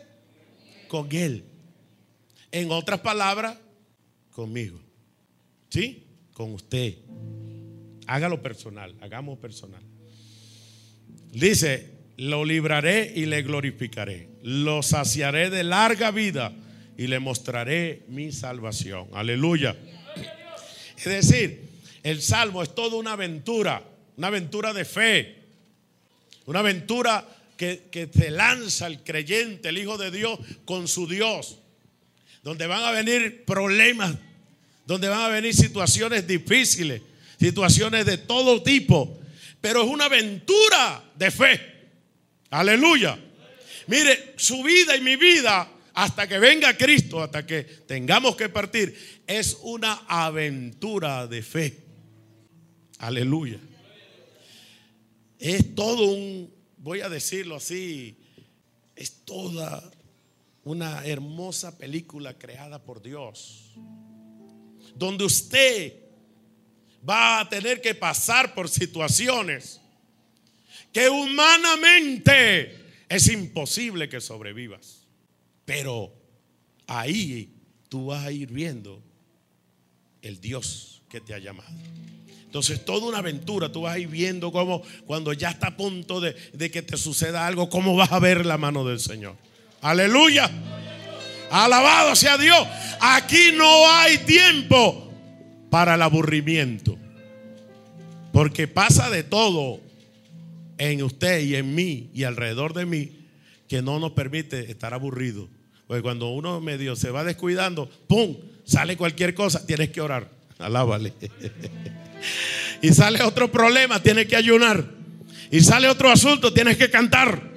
[0.89, 1.43] Con Él.
[2.51, 3.57] En otras palabras,
[4.33, 4.79] conmigo.
[5.69, 6.03] ¿Sí?
[6.33, 6.95] Con usted.
[8.07, 9.81] Hágalo personal, hagamos personal.
[11.31, 14.29] Dice, lo libraré y le glorificaré.
[14.43, 16.53] Lo saciaré de larga vida
[16.97, 19.07] y le mostraré mi salvación.
[19.13, 19.75] Aleluya.
[20.97, 21.69] Es decir,
[22.03, 23.83] el salmo es toda una aventura,
[24.17, 25.37] una aventura de fe,
[26.45, 27.25] una aventura
[27.57, 31.59] que, que se lanza el creyente, el Hijo de Dios, con su Dios,
[32.43, 34.15] donde van a venir problemas,
[34.85, 37.01] donde van a venir situaciones difíciles,
[37.39, 39.19] situaciones de todo tipo,
[39.61, 41.73] pero es una aventura de fe.
[42.49, 43.17] Aleluya.
[43.87, 49.21] Mire, su vida y mi vida, hasta que venga Cristo, hasta que tengamos que partir,
[49.25, 51.77] es una aventura de fe.
[52.99, 53.59] Aleluya.
[55.39, 58.17] Es todo un, voy a decirlo así,
[58.95, 59.91] es toda
[60.63, 63.73] una hermosa película creada por Dios,
[64.95, 65.93] donde usted
[67.07, 69.81] va a tener que pasar por situaciones
[70.91, 75.07] que humanamente es imposible que sobrevivas.
[75.65, 76.13] Pero
[76.87, 77.53] ahí
[77.89, 79.03] tú vas a ir viendo
[80.21, 81.73] el Dios que te ha llamado.
[82.45, 86.21] Entonces, toda una aventura, tú vas a ir viendo cómo cuando ya está a punto
[86.21, 89.35] de, de que te suceda algo, cómo vas a ver la mano del Señor.
[89.83, 90.49] Aleluya.
[91.51, 92.67] Alabado sea Dios.
[92.99, 95.11] Aquí no hay tiempo
[95.69, 96.97] para el aburrimiento.
[98.31, 99.81] Porque pasa de todo
[100.77, 103.27] en usted y en mí y alrededor de mí
[103.67, 105.49] que no nos permite estar aburridos.
[105.85, 108.37] Porque cuando uno medio se va descuidando, ¡pum!
[108.63, 110.29] Sale cualquier cosa, tienes que orar.
[110.59, 111.13] Alábale.
[112.81, 114.83] y sale otro problema, tienes que ayunar.
[115.51, 117.52] Y sale otro asunto, tienes que cantar.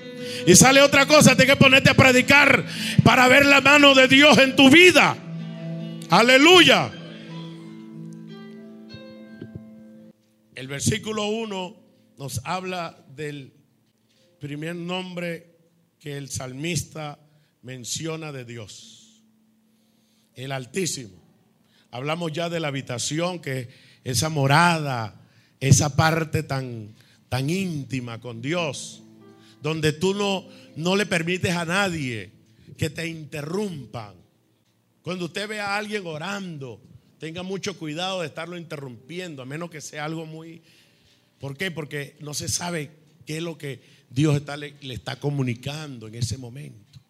[0.47, 2.65] Y sale otra cosa, tienes que ponerte a predicar
[3.03, 5.17] para ver la mano de Dios en tu vida.
[6.09, 6.93] Aleluya.
[10.55, 11.77] El versículo 1
[12.19, 13.55] nos habla del
[14.39, 15.57] primer nombre
[15.99, 17.19] que el salmista
[17.63, 19.25] menciona de Dios,
[20.35, 21.21] el Altísimo.
[21.91, 23.69] Hablamos ya de la habitación, que
[24.05, 25.21] esa morada,
[25.59, 26.95] esa parte tan,
[27.29, 29.03] tan íntima con Dios,
[29.67, 32.31] donde tú no, no le permites a nadie
[32.79, 34.15] que te interrumpan.
[35.03, 36.81] Cuando usted ve a alguien orando,
[37.19, 40.63] tenga mucho cuidado de estarlo interrumpiendo, a menos que sea algo muy...
[41.41, 41.73] ¿Por qué?
[41.73, 42.93] Porque no se sabe
[43.27, 47.01] qué es lo que Dios está, le, le está comunicando en ese momento.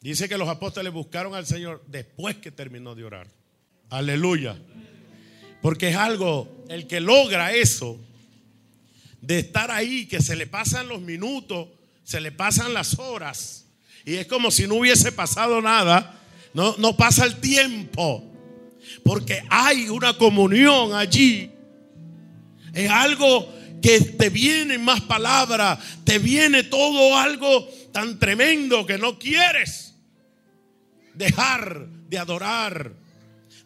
[0.00, 3.28] Dice que los apóstoles buscaron al Señor después que terminó de orar.
[3.90, 4.56] Aleluya.
[5.60, 8.00] Porque es algo, el que logra eso,
[9.26, 11.68] de estar ahí, que se le pasan los minutos,
[12.04, 13.66] se le pasan las horas,
[14.04, 16.20] y es como si no hubiese pasado nada,
[16.54, 18.24] no, pasa el tiempo,
[19.02, 21.50] porque hay una comunión allí.
[22.72, 29.18] Es algo que te vienen más palabras, te viene todo algo tan tremendo que no
[29.18, 29.96] quieres
[31.14, 32.92] dejar de adorar,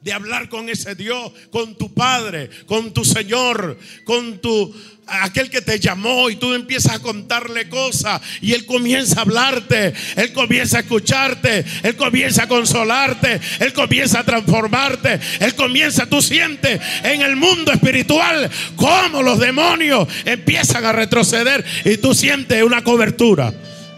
[0.03, 4.75] de hablar con ese Dios, con tu Padre, con tu Señor, con tu
[5.07, 9.93] aquel que te llamó y tú empiezas a contarle cosas y él comienza a hablarte,
[10.17, 16.23] él comienza a escucharte, él comienza a consolarte, él comienza a transformarte, él comienza, tú
[16.23, 22.83] sientes en el mundo espiritual como los demonios empiezan a retroceder y tú sientes una
[22.85, 23.53] cobertura.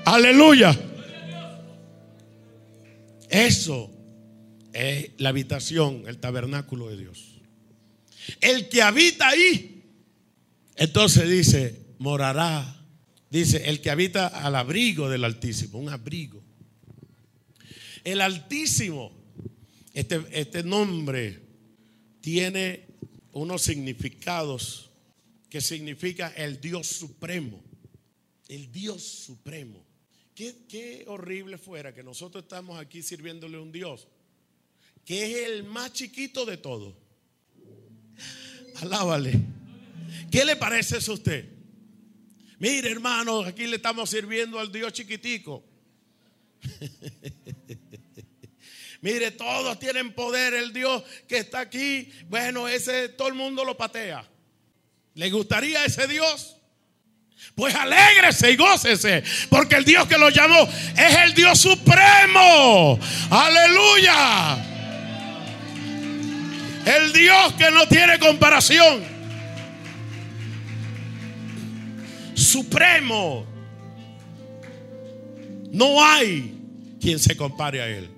[0.05, 0.77] Aleluya.
[3.29, 3.92] Eso
[4.73, 7.41] es la habitación, el tabernáculo de Dios.
[8.41, 9.83] El que habita ahí,
[10.77, 12.79] entonces dice, morará.
[13.31, 16.43] Dice, el que habita al abrigo del Altísimo, un abrigo.
[18.05, 19.11] El Altísimo,
[19.95, 21.41] este, este nombre
[22.21, 22.87] tiene
[23.33, 24.91] unos significados
[25.49, 27.63] que significa el Dios supremo.
[28.49, 29.85] El Dios supremo.
[30.35, 34.09] Qué, horrible fuera que nosotros estamos aquí sirviéndole a un Dios
[35.05, 36.95] que es el más chiquito de todos.
[38.81, 39.41] Alábale.
[40.31, 41.49] ¿Qué le parece eso a usted?
[42.59, 45.65] Mire, hermanos, aquí le estamos sirviendo al Dios chiquitico.
[49.01, 50.55] Mire, todos tienen poder.
[50.55, 54.25] El Dios que está aquí, bueno, ese todo el mundo lo patea.
[55.15, 56.57] ¿Le gustaría ese Dios?
[57.57, 60.63] Pues alégrese y gócese, porque el Dios que lo llamó
[60.97, 62.99] es el Dios supremo.
[63.29, 64.72] Aleluya.
[66.87, 69.03] El Dios que no tiene comparación.
[72.35, 73.47] Supremo.
[75.71, 76.55] No hay
[77.01, 78.11] quien se compare a Él.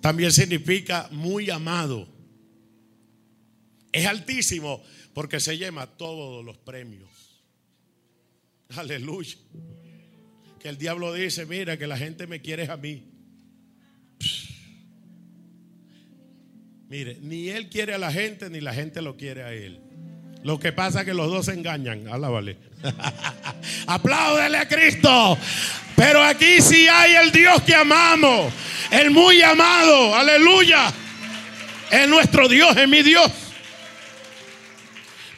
[0.00, 2.08] También significa muy amado.
[3.92, 4.82] Es altísimo
[5.14, 7.10] porque se lleva todos los premios.
[8.76, 9.36] Aleluya.
[10.60, 13.04] Que el diablo dice, mira, que la gente me quiere a mí.
[16.90, 19.78] Mire, ni él quiere a la gente, ni la gente lo quiere a él.
[20.42, 22.08] Lo que pasa es que los dos se engañan.
[22.08, 22.56] Alábale.
[23.86, 25.38] Apláudele a Cristo.
[25.94, 28.52] Pero aquí sí hay el Dios que amamos.
[28.90, 30.16] El muy amado.
[30.16, 30.92] Aleluya.
[31.92, 33.30] Es nuestro Dios, es mi Dios.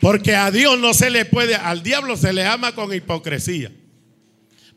[0.00, 3.70] Porque a Dios no se le puede, al diablo se le ama con hipocresía.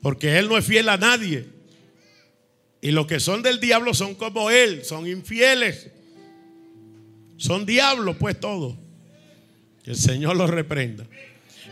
[0.01, 1.45] Porque Él no es fiel a nadie.
[2.81, 5.94] Y los que son del diablo son como Él, son infieles.
[7.37, 8.75] Son diablos, pues todos.
[9.83, 11.05] Que el Señor los reprenda.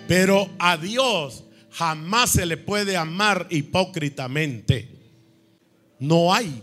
[0.08, 4.90] Pero a Dios jamás se le puede amar hipócritamente.
[6.00, 6.62] No hay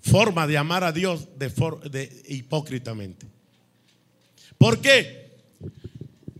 [0.00, 1.48] forma de amar a Dios de,
[1.90, 3.26] de hipócritamente.
[4.56, 5.32] ¿Por qué?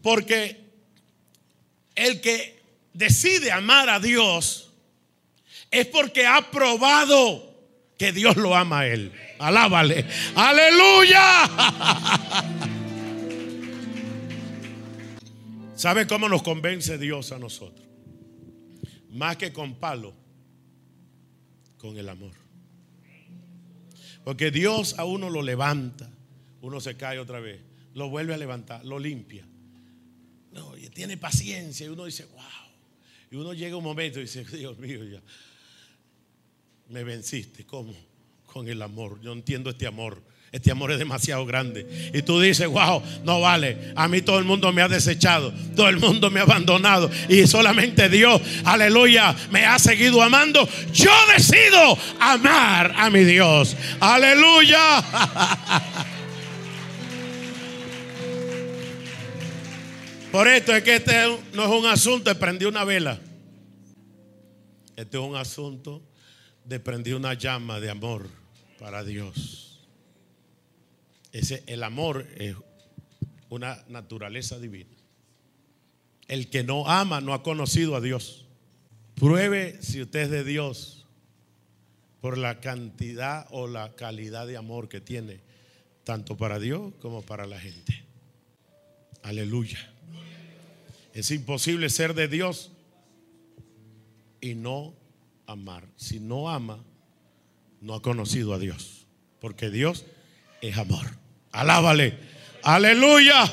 [0.02, 0.64] Porque
[1.94, 4.70] el que decide amar a Dios
[5.70, 7.47] es porque ha probado
[7.98, 9.12] que Dios lo ama a él.
[9.38, 10.06] Alábale.
[10.36, 11.50] Aleluya.
[15.74, 17.86] ¿Sabe cómo nos convence Dios a nosotros?
[19.10, 20.14] Más que con palo,
[21.76, 22.32] con el amor.
[24.24, 26.10] Porque Dios a uno lo levanta,
[26.60, 27.60] uno se cae otra vez,
[27.94, 29.46] lo vuelve a levantar, lo limpia.
[30.52, 32.42] No, y tiene paciencia y uno dice, wow.
[33.30, 35.20] Y uno llega un momento y dice, Dios mío, ya
[36.88, 37.64] me venciste.
[37.66, 37.94] ¿Cómo?
[38.46, 39.20] Con el amor.
[39.22, 40.22] Yo entiendo este amor.
[40.50, 42.10] Este amor es demasiado grande.
[42.14, 43.92] Y tú dices, wow, no vale.
[43.94, 45.52] A mí todo el mundo me ha desechado.
[45.76, 47.10] Todo el mundo me ha abandonado.
[47.28, 50.66] Y solamente Dios, aleluya, me ha seguido amando.
[50.92, 53.76] Yo decido amar a mi Dios.
[54.00, 54.78] Aleluya.
[60.32, 61.12] Por esto es que este
[61.52, 63.20] no es un asunto de prender una vela.
[64.96, 66.07] Este es un asunto
[66.68, 68.28] de una llama de amor
[68.78, 69.80] para Dios.
[71.32, 72.56] Ese, el amor es
[73.48, 74.90] una naturaleza divina.
[76.26, 78.44] El que no ama no ha conocido a Dios.
[79.14, 81.06] Pruebe si usted es de Dios
[82.20, 85.40] por la cantidad o la calidad de amor que tiene,
[86.04, 88.04] tanto para Dios como para la gente.
[89.22, 89.78] Aleluya.
[91.14, 92.72] Es imposible ser de Dios
[94.42, 94.94] y no
[95.48, 95.88] amar.
[95.96, 96.84] Si no ama,
[97.80, 99.06] no ha conocido a Dios.
[99.40, 100.04] Porque Dios
[100.60, 101.06] es amor.
[101.50, 102.18] Alábale.
[102.62, 103.50] Aleluya.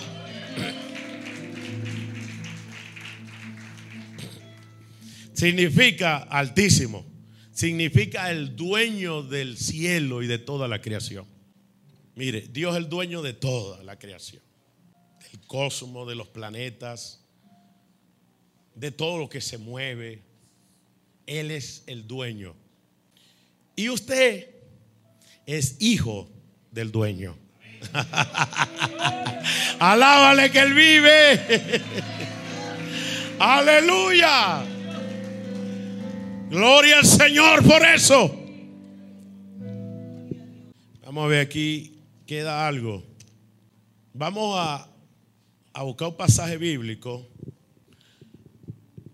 [5.33, 7.05] Significa altísimo.
[7.51, 11.25] Significa el dueño del cielo y de toda la creación.
[12.15, 14.43] Mire, Dios es el dueño de toda la creación.
[15.21, 17.25] Del cosmos, de los planetas,
[18.75, 20.34] de todo lo que se mueve.
[21.27, 22.55] Él es el dueño.
[23.75, 24.49] Y usted
[25.45, 26.29] es hijo
[26.71, 27.35] del dueño.
[29.79, 31.81] Alábale que Él vive.
[33.39, 34.63] Aleluya.
[36.49, 38.43] Gloria al Señor por eso.
[41.03, 43.03] Vamos a ver aquí, queda algo.
[44.13, 44.87] Vamos a,
[45.73, 47.27] a buscar un pasaje bíblico.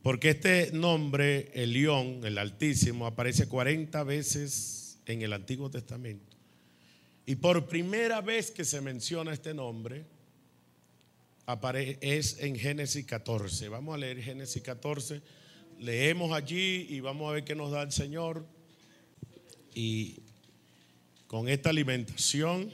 [0.01, 6.35] Porque este nombre, el león, el Altísimo, aparece 40 veces en el Antiguo Testamento.
[7.25, 10.05] Y por primera vez que se menciona este nombre,
[12.01, 13.69] es en Génesis 14.
[13.69, 15.21] Vamos a leer Génesis 14.
[15.79, 18.45] Leemos allí y vamos a ver qué nos da el Señor.
[19.73, 20.19] Y
[21.28, 22.71] con esta alimentación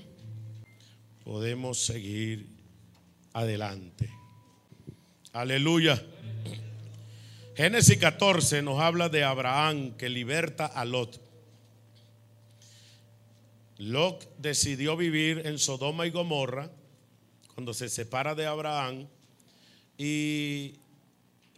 [1.24, 2.48] podemos seguir
[3.34, 4.10] adelante.
[5.34, 6.04] Aleluya.
[7.58, 11.20] Génesis 14 nos habla de Abraham que liberta a Lot.
[13.80, 16.70] Lot decidió vivir en Sodoma y Gomorra
[17.56, 19.08] cuando se separa de Abraham
[19.98, 20.76] y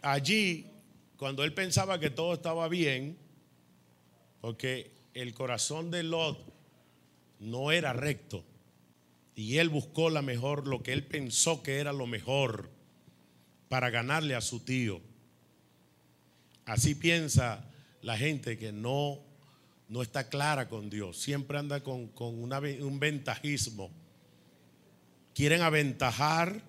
[0.00, 0.68] allí,
[1.18, 3.18] cuando él pensaba que todo estaba bien,
[4.40, 6.38] porque el corazón de Lot
[7.40, 8.42] no era recto
[9.34, 12.70] y él buscó la mejor, lo que él pensó que era lo mejor
[13.68, 15.09] para ganarle a su tío.
[16.70, 17.64] Así piensa
[18.00, 19.18] la gente que no
[19.88, 23.90] no está clara con Dios, siempre anda con, un ventajismo.
[25.34, 26.62] quieren aventajar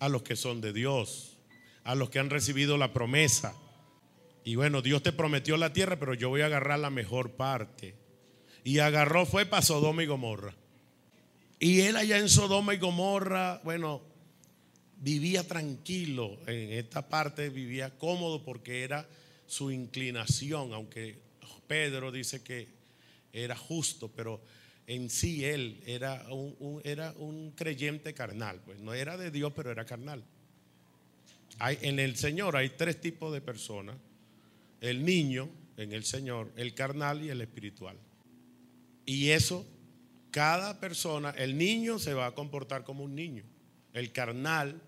[0.00, 1.38] a los que son de Dios,
[1.84, 3.54] a los que han recibido la promesa.
[4.42, 7.94] Y bueno, Dios te prometió la tierra, pero yo voy a agarrar la mejor parte.
[8.64, 10.52] Y agarró, fue para Sodoma y Gomorra.
[11.60, 14.02] Y él allá en Sodoma y Gomorra, bueno,
[14.96, 16.40] vivía tranquilo.
[16.48, 19.06] En esta parte vivía cómodo porque era
[19.46, 21.18] su inclinación, aunque
[21.66, 22.68] Pedro dice que
[23.32, 24.40] era justo, pero
[24.86, 28.60] en sí él era un, era un creyente carnal.
[28.64, 30.22] Pues no era de Dios, pero era carnal.
[31.60, 33.96] En el Señor hay tres tipos de personas.
[34.80, 37.96] El niño en el Señor, el carnal y el espiritual.
[39.06, 39.66] Y eso,
[40.30, 43.44] cada persona, el niño se va a comportar como un niño.
[43.92, 44.80] El carnal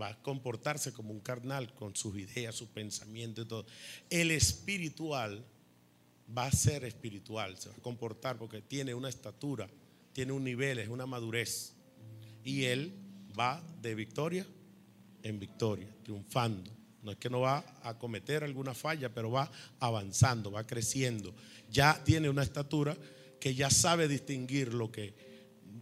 [0.00, 3.66] va a comportarse como un carnal con sus ideas, sus pensamientos y todo.
[4.10, 5.44] El espiritual
[6.36, 9.68] va a ser espiritual, se va a comportar porque tiene una estatura,
[10.12, 11.74] tiene un nivel, es una madurez.
[12.44, 12.92] Y él
[13.38, 14.46] va de victoria
[15.22, 16.70] en victoria, triunfando.
[17.02, 21.34] No es que no va a cometer alguna falla, pero va avanzando, va creciendo.
[21.70, 22.96] Ya tiene una estatura
[23.40, 25.14] que ya sabe distinguir lo que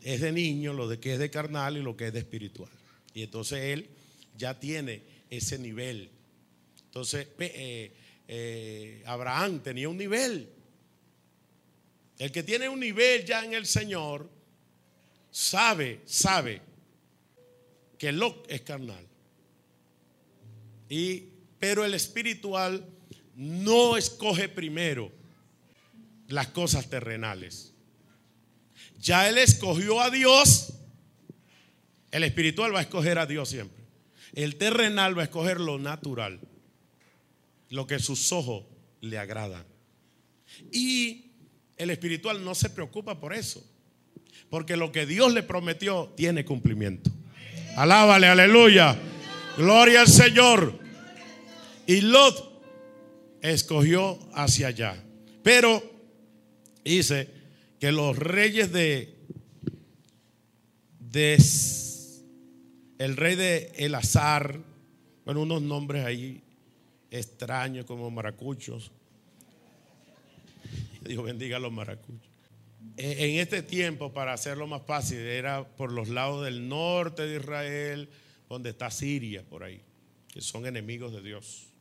[0.00, 2.70] es de niño, lo de que es de carnal y lo que es de espiritual.
[3.14, 3.88] Y entonces él
[4.37, 6.11] ya tiene ese nivel.
[6.85, 7.93] Entonces, eh,
[8.28, 10.49] eh, Abraham tenía un nivel.
[12.18, 14.30] El que tiene un nivel ya en el Señor,
[15.30, 16.61] sabe, sabe
[17.99, 19.07] que Lot es carnal.
[20.89, 21.24] Y,
[21.59, 22.87] pero el espiritual
[23.35, 25.11] no escoge primero
[26.28, 27.72] las cosas terrenales.
[28.99, 30.74] Ya él escogió a Dios,
[32.11, 33.82] el espiritual va a escoger a Dios siempre.
[34.35, 36.41] El terrenal va a escoger lo natural
[37.72, 38.64] lo que sus ojos
[39.01, 39.64] le agradan.
[40.70, 41.33] Y
[41.78, 43.64] el espiritual no se preocupa por eso,
[44.51, 47.11] porque lo que Dios le prometió tiene cumplimiento.
[47.76, 48.95] Alábale, aleluya.
[49.57, 50.78] Gloria al Señor.
[51.87, 52.62] Y Lot
[53.41, 55.03] escogió hacia allá.
[55.43, 55.83] Pero
[56.85, 57.28] dice
[57.80, 59.16] que los reyes de,
[61.01, 61.39] de
[63.03, 64.61] el rey de Elazar,
[65.24, 66.40] bueno, unos nombres ahí
[67.11, 68.92] extraños como maracuchos.
[71.05, 72.30] Dios bendiga a los maracuchos.
[72.96, 77.38] E, en este tiempo, para hacerlo más fácil, era por los lados del norte de
[77.38, 78.09] Israel,
[78.48, 79.82] donde está Siria, por ahí,
[80.32, 81.72] que son enemigos de Dios,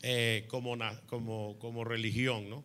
[0.00, 0.74] eh, como,
[1.06, 2.64] como, como religión, ¿no?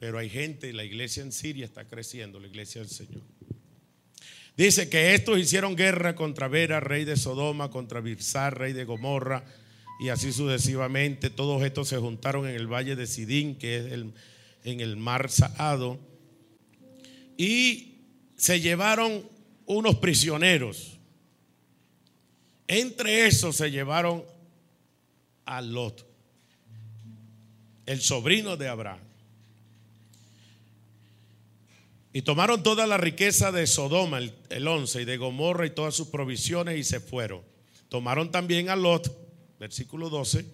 [0.00, 3.22] Pero hay gente, la iglesia en Siria está creciendo, la iglesia del Señor.
[4.58, 9.44] Dice que estos hicieron guerra contra Vera, rey de Sodoma, contra Birsar, rey de Gomorra,
[10.00, 11.30] y así sucesivamente.
[11.30, 13.92] Todos estos se juntaron en el valle de Sidín, que es
[14.64, 16.00] en el mar Saado,
[17.36, 17.98] y
[18.34, 19.22] se llevaron
[19.64, 20.98] unos prisioneros.
[22.66, 24.24] Entre esos se llevaron
[25.44, 26.04] a Lot,
[27.86, 29.07] el sobrino de Abraham.
[32.18, 35.94] Y tomaron toda la riqueza de Sodoma, el, el 11, y de Gomorra y todas
[35.94, 37.42] sus provisiones y se fueron.
[37.88, 39.16] Tomaron también a Lot,
[39.60, 40.44] versículo 12,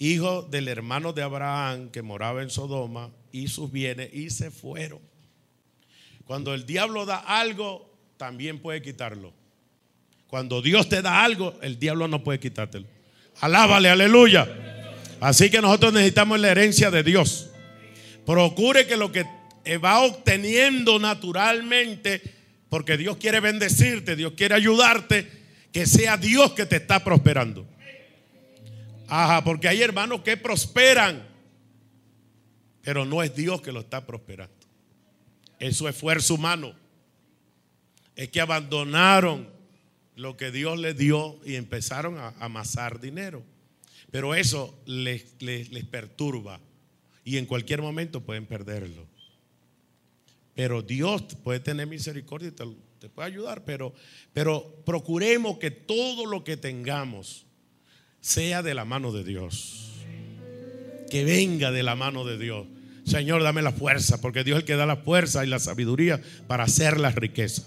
[0.00, 4.98] hijo del hermano de Abraham que moraba en Sodoma y sus bienes y se fueron.
[6.24, 9.32] Cuando el diablo da algo, también puede quitarlo.
[10.26, 12.88] Cuando Dios te da algo, el diablo no puede quitártelo.
[13.40, 14.48] Alábale, aleluya.
[15.20, 17.48] Así que nosotros necesitamos la herencia de Dios.
[18.26, 19.24] Procure que lo que
[19.82, 22.22] va obteniendo naturalmente,
[22.68, 25.30] porque Dios quiere bendecirte, Dios quiere ayudarte,
[25.72, 27.66] que sea Dios que te está prosperando.
[29.08, 31.26] Ajá, porque hay hermanos que prosperan,
[32.82, 34.54] pero no es Dios que lo está prosperando.
[35.58, 36.74] Es su esfuerzo humano.
[38.16, 39.48] Es que abandonaron
[40.14, 43.42] lo que Dios les dio y empezaron a amasar dinero.
[44.10, 46.60] Pero eso les, les, perturba
[47.24, 49.06] y en cualquier momento pueden perderlo.
[50.60, 53.94] Pero Dios puede tener misericordia y te, puede ayudar, pero,
[54.34, 57.46] pero procuremos que todo lo que tengamos,
[58.20, 59.92] sea de la mano de Dios.
[61.10, 62.66] Que venga de la mano de Dios.
[63.06, 66.20] Señor, dame la fuerza, porque Dios es el que da la fuerza y la sabiduría
[66.46, 67.66] para hacer la riqueza.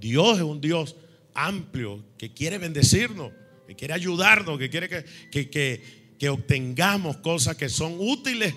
[0.00, 0.96] Dios es un Dios
[1.32, 3.30] amplio que quiere bendecirnos,
[3.68, 5.48] que quiere ayudarnos, que quiere que,
[6.18, 8.52] que, obtengamos cosas que son útiles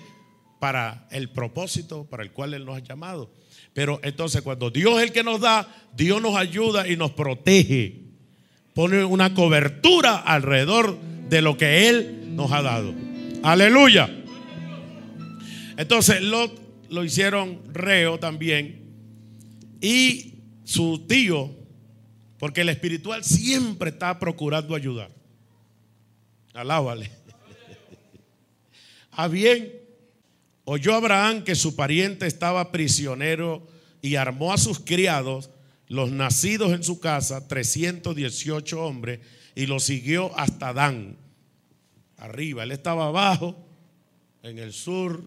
[0.66, 3.30] para el propósito para el cual Él nos ha llamado.
[3.72, 8.00] Pero entonces cuando Dios es el que nos da, Dios nos ayuda y nos protege
[8.74, 10.98] pone una cobertura alrededor
[11.28, 12.92] de lo que Él nos ha dado.
[13.44, 14.10] Aleluya.
[15.76, 16.60] Entonces Lot
[16.90, 18.90] lo hicieron reo también.
[19.80, 21.54] Y su tío,
[22.40, 25.12] porque el espiritual siempre está procurando ayudar.
[26.54, 27.12] Alábale.
[29.12, 29.85] A bien,
[30.66, 33.66] oyó Abraham que su pariente estaba prisionero
[34.02, 35.48] y armó a sus criados,
[35.88, 39.20] los nacidos en su casa, 318 hombres,
[39.54, 41.16] y los siguió hasta Dan,
[42.16, 42.64] arriba.
[42.64, 43.56] Él estaba abajo,
[44.42, 45.24] en el sur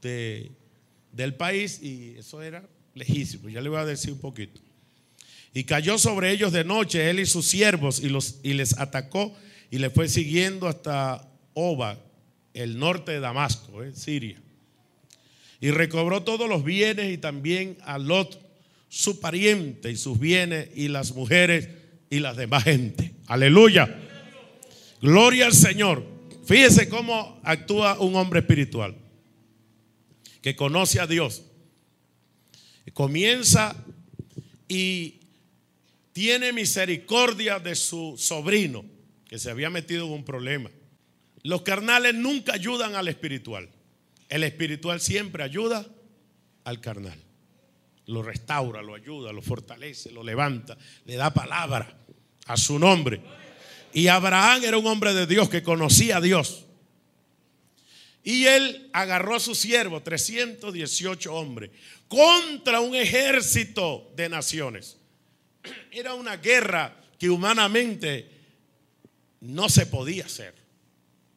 [0.00, 2.62] del país, y eso era
[2.94, 3.48] lejísimo.
[3.48, 4.60] Ya le voy a decir un poquito.
[5.54, 9.34] Y cayó sobre ellos de noche, él y sus siervos, y, los, y les atacó
[9.70, 11.98] y le fue siguiendo hasta Oba,
[12.52, 14.36] el norte de Damasco, en Siria.
[15.62, 18.36] Y recobró todos los bienes y también a Lot,
[18.88, 21.68] su pariente, y sus bienes, y las mujeres
[22.10, 23.14] y las demás gente.
[23.28, 23.96] Aleluya.
[25.00, 26.04] Gloria al Señor.
[26.44, 28.96] Fíjese cómo actúa un hombre espiritual
[30.42, 31.44] que conoce a Dios.
[32.92, 33.76] Comienza
[34.66, 35.20] y
[36.12, 38.84] tiene misericordia de su sobrino
[39.28, 40.72] que se había metido en un problema.
[41.44, 43.68] Los carnales nunca ayudan al espiritual.
[44.32, 45.86] El espiritual siempre ayuda
[46.64, 47.22] al carnal.
[48.06, 51.98] Lo restaura, lo ayuda, lo fortalece, lo levanta, le da palabra
[52.46, 53.20] a su nombre.
[53.92, 56.64] Y Abraham era un hombre de Dios que conocía a Dios.
[58.24, 61.70] Y él agarró a su siervo, 318 hombres,
[62.08, 64.96] contra un ejército de naciones.
[65.92, 68.30] Era una guerra que humanamente
[69.42, 70.54] no se podía hacer.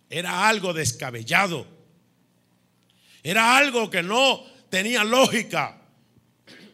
[0.09, 1.74] Era algo descabellado.
[3.25, 5.81] Era algo que no tenía lógica.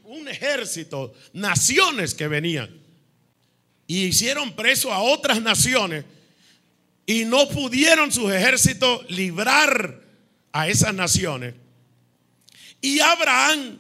[0.03, 2.77] Un ejército, naciones que venían.
[3.87, 6.03] Y hicieron preso a otras naciones
[7.05, 10.01] y no pudieron sus ejércitos librar
[10.51, 11.53] a esas naciones.
[12.81, 13.79] Y Abraham,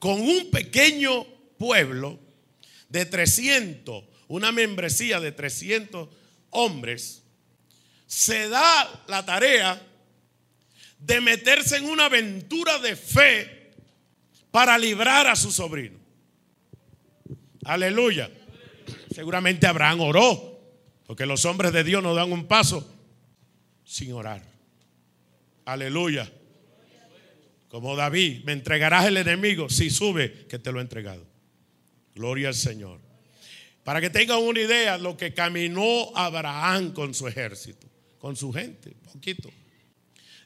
[0.00, 1.24] con un pequeño
[1.56, 2.18] pueblo
[2.88, 6.08] de 300, una membresía de 300
[6.50, 7.22] hombres,
[8.08, 9.80] se da la tarea
[10.98, 13.72] de meterse en una aventura de fe
[14.50, 15.98] para librar a su sobrino.
[17.64, 18.30] Aleluya.
[19.14, 20.60] Seguramente Abraham oró,
[21.06, 22.86] porque los hombres de Dios no dan un paso
[23.84, 24.42] sin orar.
[25.64, 26.30] Aleluya.
[27.68, 31.26] Como David, me entregarás el enemigo si sube que te lo he entregado.
[32.14, 33.00] Gloria al Señor.
[33.84, 37.86] Para que tengan una idea, lo que caminó Abraham con su ejército,
[38.18, 39.50] con su gente, poquito.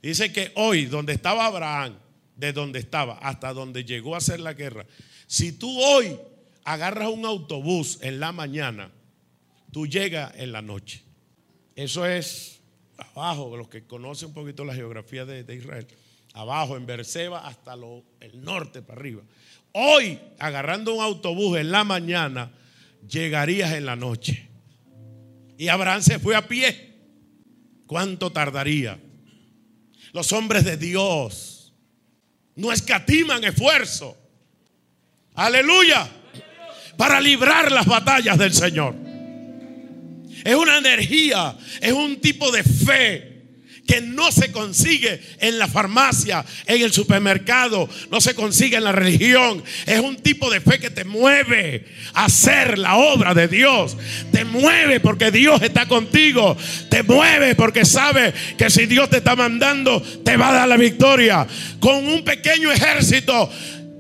[0.03, 1.99] Dice que hoy, donde estaba Abraham,
[2.37, 4.87] de donde estaba hasta donde llegó a hacer la guerra,
[5.27, 6.19] si tú hoy
[6.65, 8.91] agarras un autobús en la mañana,
[9.73, 11.03] tú llegas en la noche.
[11.77, 12.61] Eso es
[12.97, 15.87] abajo, los que conocen un poquito la geografía de, Israel,
[16.33, 17.75] abajo en Berseba hasta
[18.21, 19.23] el norte para arriba.
[19.73, 22.53] Hoy, agarrando un autobús en la mañana,
[23.09, 24.49] llegarías en la noche.
[25.59, 26.95] Y Abraham se fue a pie.
[27.87, 28.99] ¿Cuánto tardaría?
[30.13, 31.73] Los hombres de Dios
[32.57, 34.17] no escatiman esfuerzo.
[35.35, 36.09] Aleluya.
[36.97, 38.95] Para librar las batallas del Señor.
[40.45, 43.30] Es una energía, es un tipo de fe
[43.91, 48.93] que no se consigue en la farmacia, en el supermercado, no se consigue en la
[48.93, 49.65] religión.
[49.85, 53.97] Es un tipo de fe que te mueve a hacer la obra de Dios.
[54.31, 56.57] Te mueve porque Dios está contigo.
[56.89, 60.77] Te mueve porque sabe que si Dios te está mandando, te va a dar la
[60.77, 61.45] victoria.
[61.81, 63.51] Con un pequeño ejército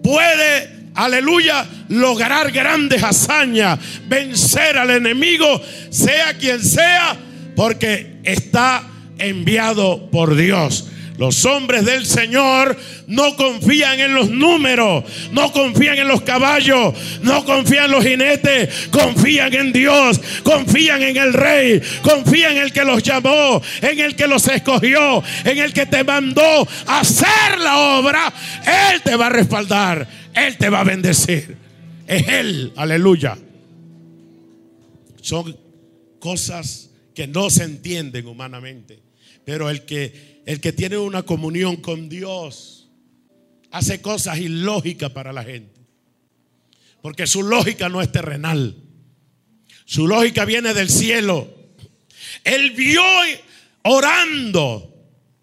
[0.04, 5.60] puede aleluya, lograr grandes hazañas, vencer al enemigo,
[5.90, 7.16] sea quien sea,
[7.56, 8.89] porque está
[9.20, 10.86] enviado por Dios.
[11.20, 17.44] Los hombres del Señor no confían en los números, no confían en los caballos, no
[17.44, 22.84] confían en los jinetes, confían en Dios, confían en el Rey, confían en el que
[22.84, 27.98] los llamó, en el que los escogió, en el que te mandó a hacer la
[27.98, 28.32] obra.
[28.90, 31.54] Él te va a respaldar, Él te va a bendecir.
[32.06, 33.36] Es Él, aleluya.
[35.20, 35.54] Son
[36.18, 39.09] cosas que no se entienden humanamente.
[39.44, 42.88] Pero el que, el que tiene una comunión con Dios
[43.70, 45.80] hace cosas ilógicas para la gente.
[47.02, 48.76] Porque su lógica no es terrenal.
[49.84, 51.48] Su lógica viene del cielo.
[52.44, 53.02] Él vio
[53.82, 54.86] orando.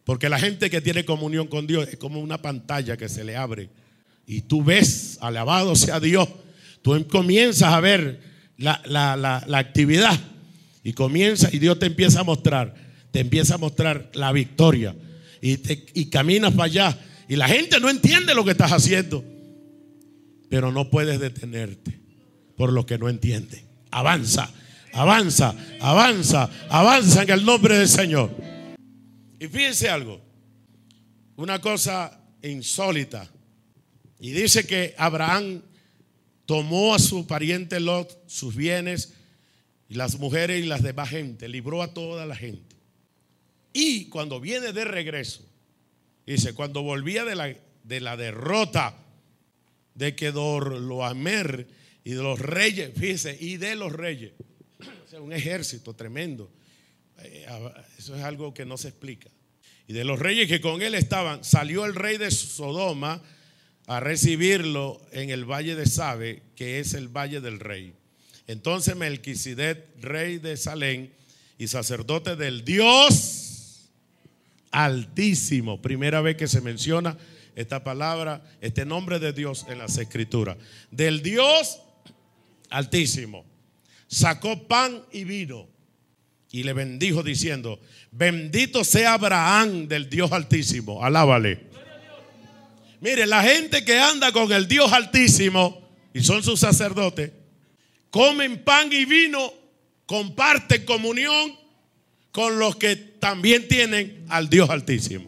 [0.03, 3.35] Porque la gente que tiene comunión con Dios es como una pantalla que se le
[3.35, 3.69] abre.
[4.25, 6.29] Y tú ves, alabado sea Dios,
[6.81, 8.21] tú comienzas a ver
[8.57, 10.17] la, la actividad.
[10.83, 12.86] Y comienza y Dios te empieza a mostrar
[13.17, 14.95] te empieza a mostrar la victoria.
[15.41, 15.57] Y,
[15.99, 16.99] y caminas para allá.
[17.27, 19.25] Y la gente no entiende lo que estás haciendo.
[20.51, 21.99] Pero no puedes detenerte.
[22.55, 23.65] por los que no entienden.
[23.89, 24.53] Avanza,
[24.93, 28.29] avanza, avanza, avanza en el nombre del Señor.
[29.39, 30.21] Y fíjense algo,
[31.37, 33.27] una cosa insólita.
[34.19, 35.63] Y dice que Abraham
[36.45, 39.15] tomó a su pariente Lot sus bienes
[39.89, 42.66] y las mujeres y las demás gente, libró a toda la gente.
[43.79, 45.47] Y cuando viene de regreso,
[46.25, 48.97] dice, cuando volvía de la, de la derrota
[49.93, 51.67] de Kedorloamer
[52.03, 54.31] y de los reyes, fíjese, y de los reyes,
[55.05, 56.51] o sea, un ejército tremendo.
[57.19, 57.45] Eh,
[57.99, 59.29] eso es algo que no se explica.
[59.87, 63.21] Y de los reyes que con él estaban, salió el rey de Sodoma
[63.85, 67.93] a recibirlo en el valle de Sabe, que es el valle del rey.
[68.47, 71.11] Entonces Melquisedec, rey de Salem
[71.59, 73.43] y sacerdote del Dios
[74.71, 77.17] Altísimo, primera vez que se menciona
[77.55, 80.57] esta palabra, este nombre de Dios en las escrituras,
[80.91, 81.79] del Dios
[82.69, 83.45] Altísimo,
[84.07, 85.67] sacó pan y vino
[86.51, 87.79] y le bendijo diciendo,
[88.11, 91.67] bendito sea Abraham del Dios Altísimo, alábale.
[92.99, 97.31] Mire, la gente que anda con el Dios Altísimo y son sus sacerdotes,
[98.09, 99.53] comen pan y vino,
[100.05, 101.55] comparten comunión
[102.31, 105.25] con los que también tienen al Dios Altísimo.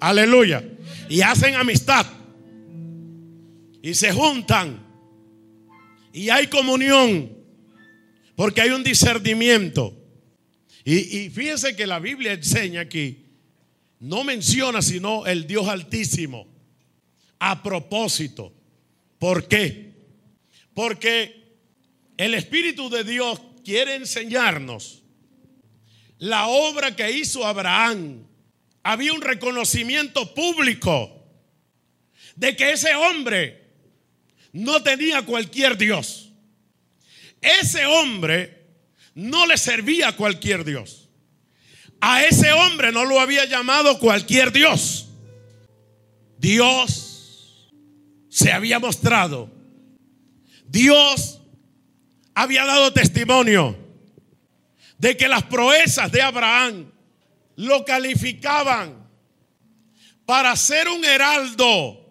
[0.00, 0.64] Aleluya.
[1.08, 2.06] Y hacen amistad.
[3.82, 4.84] Y se juntan.
[6.12, 7.32] Y hay comunión.
[8.34, 9.96] Porque hay un discernimiento.
[10.84, 13.26] Y, y fíjense que la Biblia enseña aquí,
[14.00, 16.48] no menciona sino el Dios Altísimo.
[17.38, 18.52] A propósito.
[19.18, 19.92] ¿Por qué?
[20.74, 21.56] Porque
[22.16, 25.01] el Espíritu de Dios quiere enseñarnos
[26.22, 28.24] la obra que hizo Abraham.
[28.84, 31.20] Había un reconocimiento público
[32.36, 33.60] de que ese hombre
[34.52, 36.30] no tenía cualquier Dios.
[37.40, 38.66] Ese hombre
[39.16, 41.08] no le servía a cualquier Dios.
[42.00, 45.08] A ese hombre no lo había llamado cualquier Dios.
[46.38, 47.68] Dios
[48.28, 49.50] se había mostrado.
[50.68, 51.40] Dios
[52.32, 53.81] había dado testimonio
[55.02, 56.92] de que las proezas de Abraham
[57.56, 59.04] lo calificaban
[60.24, 62.08] para ser un heraldo,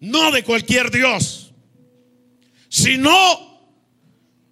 [0.00, 1.52] no de cualquier Dios,
[2.70, 3.12] sino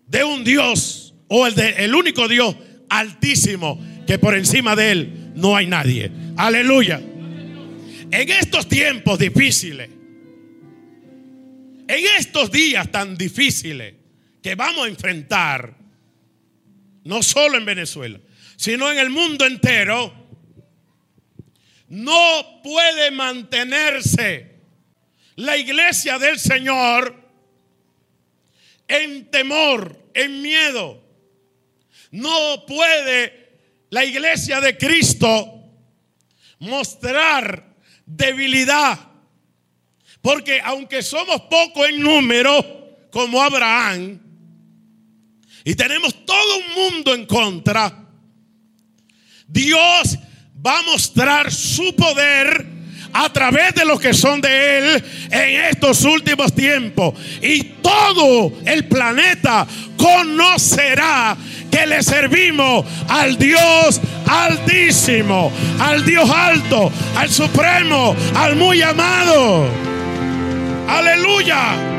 [0.07, 2.55] de un Dios o el, de, el único Dios
[2.91, 6.13] altísimo que por encima de él no hay nadie.
[6.37, 6.99] Aleluya.
[6.99, 9.89] En estos tiempos difíciles,
[11.89, 13.95] en estos días tan difíciles,
[14.43, 15.78] que vamos a enfrentar,
[17.09, 18.21] no solo en Venezuela,
[18.57, 20.13] sino en el mundo entero,
[21.89, 24.59] no puede mantenerse
[25.37, 27.17] la iglesia del Señor
[28.87, 31.03] en temor, en miedo.
[32.11, 33.57] No puede
[33.89, 35.65] la iglesia de Cristo
[36.59, 38.99] mostrar debilidad.
[40.21, 44.28] Porque aunque somos poco en número, como Abraham,
[45.65, 48.07] y tenemos todo un mundo en contra,
[49.47, 50.19] Dios
[50.65, 52.79] va a mostrar su poder
[53.13, 57.15] a través de los que son de Él en estos últimos tiempos.
[57.43, 61.37] Y todo el planeta conocerá
[61.71, 69.69] que le servimos al Dios altísimo, al Dios alto, al supremo, al muy amado.
[70.89, 71.98] Aleluya.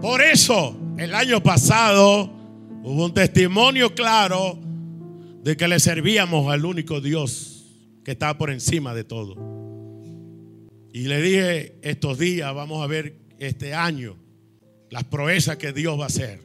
[0.00, 2.30] Por eso, el año pasado
[2.82, 4.58] hubo un testimonio claro
[5.42, 7.66] de que le servíamos al único Dios
[8.02, 9.34] que está por encima de todo.
[10.90, 14.16] Y le dije estos días, vamos a ver este año
[14.88, 16.40] las proezas que Dios va a hacer.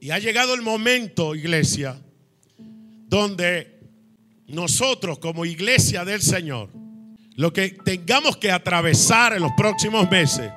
[0.00, 1.96] Y ha llegado el momento, iglesia,
[3.06, 3.78] donde
[4.48, 6.70] nosotros como iglesia del Señor,
[7.36, 10.50] lo que tengamos que atravesar en los próximos meses,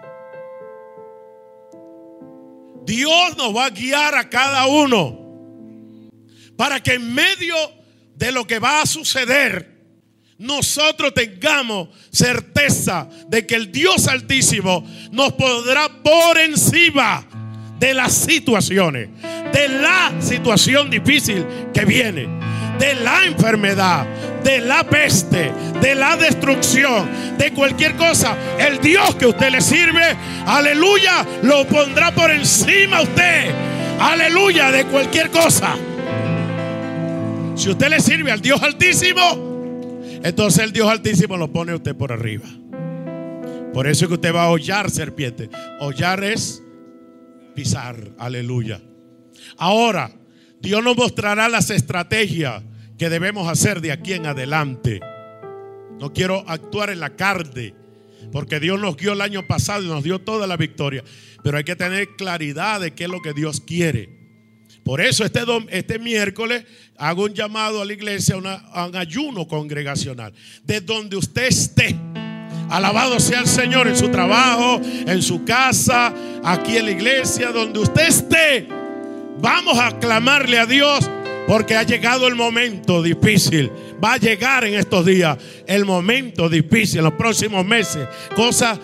[2.85, 5.19] Dios nos va a guiar a cada uno
[6.55, 7.55] para que en medio
[8.15, 9.79] de lo que va a suceder,
[10.37, 17.25] nosotros tengamos certeza de que el Dios Altísimo nos podrá por encima
[17.79, 19.09] de las situaciones,
[19.53, 22.27] de la situación difícil que viene,
[22.77, 24.05] de la enfermedad,
[24.43, 30.15] de la peste, de la destrucción, de cualquier cosa, el Dios que usted le sirve,
[30.45, 33.51] aleluya, lo pondrá por encima a usted,
[33.99, 35.75] aleluya, de cualquier cosa.
[37.55, 39.49] Si usted le sirve al Dios Altísimo,
[40.23, 42.45] entonces el Dios Altísimo lo pone usted por arriba.
[43.73, 45.49] Por eso es que usted va a hollar serpiente.
[45.79, 46.63] Hollar es
[47.53, 47.95] pisar.
[48.17, 48.81] Aleluya.
[49.57, 50.11] Ahora,
[50.59, 52.63] Dios nos mostrará las estrategias
[52.99, 54.99] que debemos hacer de aquí en adelante.
[55.99, 57.73] No quiero actuar en la carne,
[58.31, 61.03] porque Dios nos guió el año pasado y nos dio toda la victoria.
[61.41, 64.09] Pero hay que tener claridad de qué es lo que Dios quiere.
[64.83, 66.65] Por eso este, este miércoles
[66.97, 70.33] hago un llamado a la iglesia a, un ayuno congregacional.
[70.65, 71.95] De donde usted esté.
[72.69, 77.79] Alabado sea el Señor en su trabajo, en su casa, aquí en la iglesia, donde
[77.79, 78.67] usted esté.
[79.39, 81.09] Vamos a clamarle a Dios
[81.49, 83.71] porque ha llegado el momento difícil.
[84.01, 85.35] Va a llegar en estos días
[85.65, 88.07] el momento difícil, en los próximos meses.
[88.35, 88.77] Cosas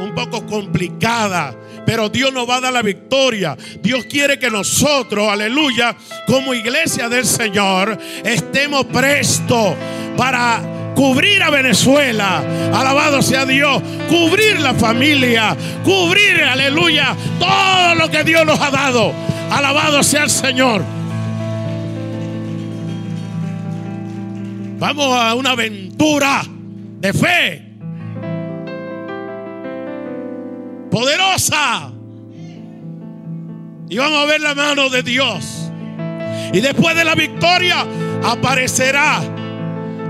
[0.00, 1.54] un poco complicadas.
[1.86, 3.56] Pero Dios nos va a dar la victoria.
[3.80, 5.96] Dios quiere que nosotros, aleluya,
[6.26, 9.76] como iglesia del Señor, estemos prestos
[10.16, 10.60] para
[10.96, 12.42] cubrir a Venezuela.
[12.74, 13.80] Alabado sea Dios.
[14.08, 15.56] Cubrir la familia.
[15.84, 19.14] Cubrir, aleluya, todo lo que Dios nos ha dado.
[19.52, 20.97] Alabado sea el Señor.
[24.78, 26.42] Vamos a una aventura
[27.00, 27.62] de fe.
[30.88, 31.92] Poderosa.
[33.88, 35.70] Y vamos a ver la mano de Dios.
[36.52, 37.84] Y después de la victoria
[38.24, 39.20] aparecerá,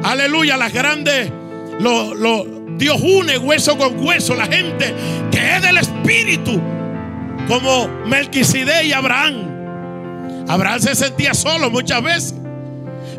[0.02, 1.32] aleluya, las grandes,
[2.76, 4.94] Dios une hueso con hueso, la gente
[5.30, 6.60] que es del Espíritu,
[7.48, 10.46] como Melquisedec y Abraham.
[10.46, 12.34] Abraham se sentía solo muchas veces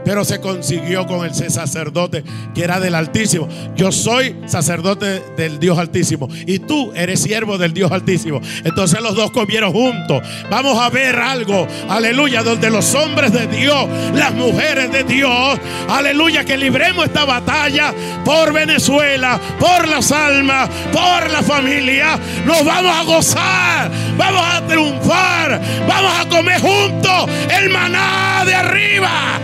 [0.10, 2.24] pero se consiguió con el sacerdote
[2.56, 3.48] que era del Altísimo.
[3.76, 8.42] Yo soy sacerdote del Dios Altísimo y tú eres siervo del Dios Altísimo.
[8.64, 10.24] Entonces los dos comieron juntos.
[10.50, 16.44] Vamos a ver algo, aleluya, donde los hombres de Dios, las mujeres de Dios, aleluya,
[16.44, 17.94] que libremos esta batalla
[18.26, 22.20] por Venezuela, por las almas, por la familia.
[22.48, 27.30] Nos vamos a gozar, vamos a triunfar, vamos a comer juntos
[27.62, 29.40] el maná de arriba.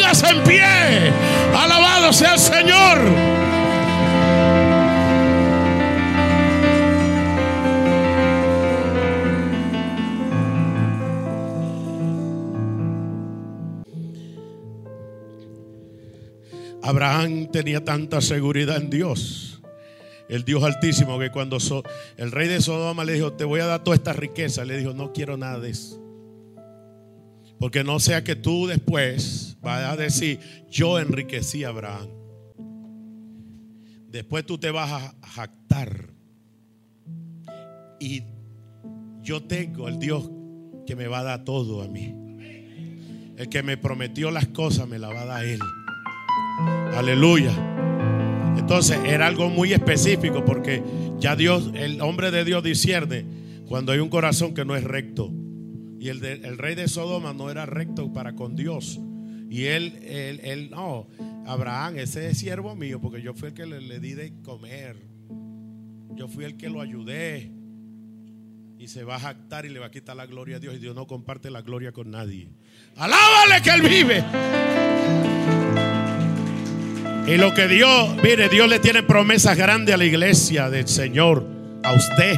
[0.00, 1.12] En pie.
[1.54, 2.98] Alabado sea el Señor.
[16.82, 19.60] Abraham tenía tanta seguridad en Dios,
[20.28, 21.58] el Dios altísimo, que cuando
[22.16, 24.94] el rey de Sodoma le dijo, te voy a dar toda esta riqueza, le dijo,
[24.94, 26.02] no quiero nada de eso.
[27.60, 30.40] Porque no sea que tú después vayas a decir,
[30.70, 32.08] yo enriquecí a Abraham.
[34.08, 36.10] Después tú te vas a jactar.
[38.00, 38.22] Y
[39.22, 40.30] yo tengo el Dios
[40.86, 42.14] que me va a dar todo a mí.
[43.36, 45.60] El que me prometió las cosas me la va a dar Él.
[46.94, 47.52] Aleluya.
[48.56, 50.82] Entonces era algo muy específico porque
[51.18, 53.24] ya Dios, el hombre de Dios discierne
[53.66, 55.30] cuando hay un corazón que no es recto.
[56.00, 59.00] Y el, el rey de Sodoma no era recto para con Dios.
[59.50, 61.08] Y él, él, él, no,
[61.46, 64.96] Abraham, ese es siervo mío, porque yo fui el que le, di de comer.
[66.14, 67.50] Yo fui el que lo ayudé.
[68.78, 70.74] Y se va a jactar y le va a quitar la gloria a Dios.
[70.74, 72.50] Y Dios no comparte la gloria con nadie.
[72.96, 74.24] Alábale que Él vive.
[77.26, 81.46] Y lo que Dios, mire, Dios le tiene promesas grandes a la iglesia del Señor,
[81.82, 82.36] a usted.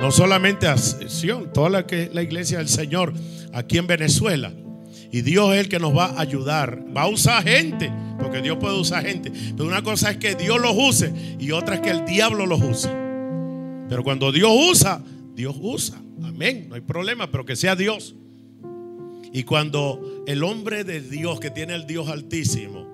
[0.00, 3.12] No solamente a Sion, toda la, que, la iglesia del Señor
[3.52, 4.52] aquí en Venezuela.
[5.12, 6.84] Y Dios es el que nos va a ayudar.
[6.96, 9.32] Va a usar gente, porque Dios puede usar gente.
[9.56, 12.60] Pero una cosa es que Dios los use y otra es que el diablo los
[12.60, 12.88] use.
[13.88, 15.02] Pero cuando Dios usa,
[15.34, 16.00] Dios usa.
[16.22, 16.66] Amén.
[16.68, 18.14] No hay problema, pero que sea Dios.
[19.32, 22.89] Y cuando el hombre de Dios, que tiene el Dios altísimo,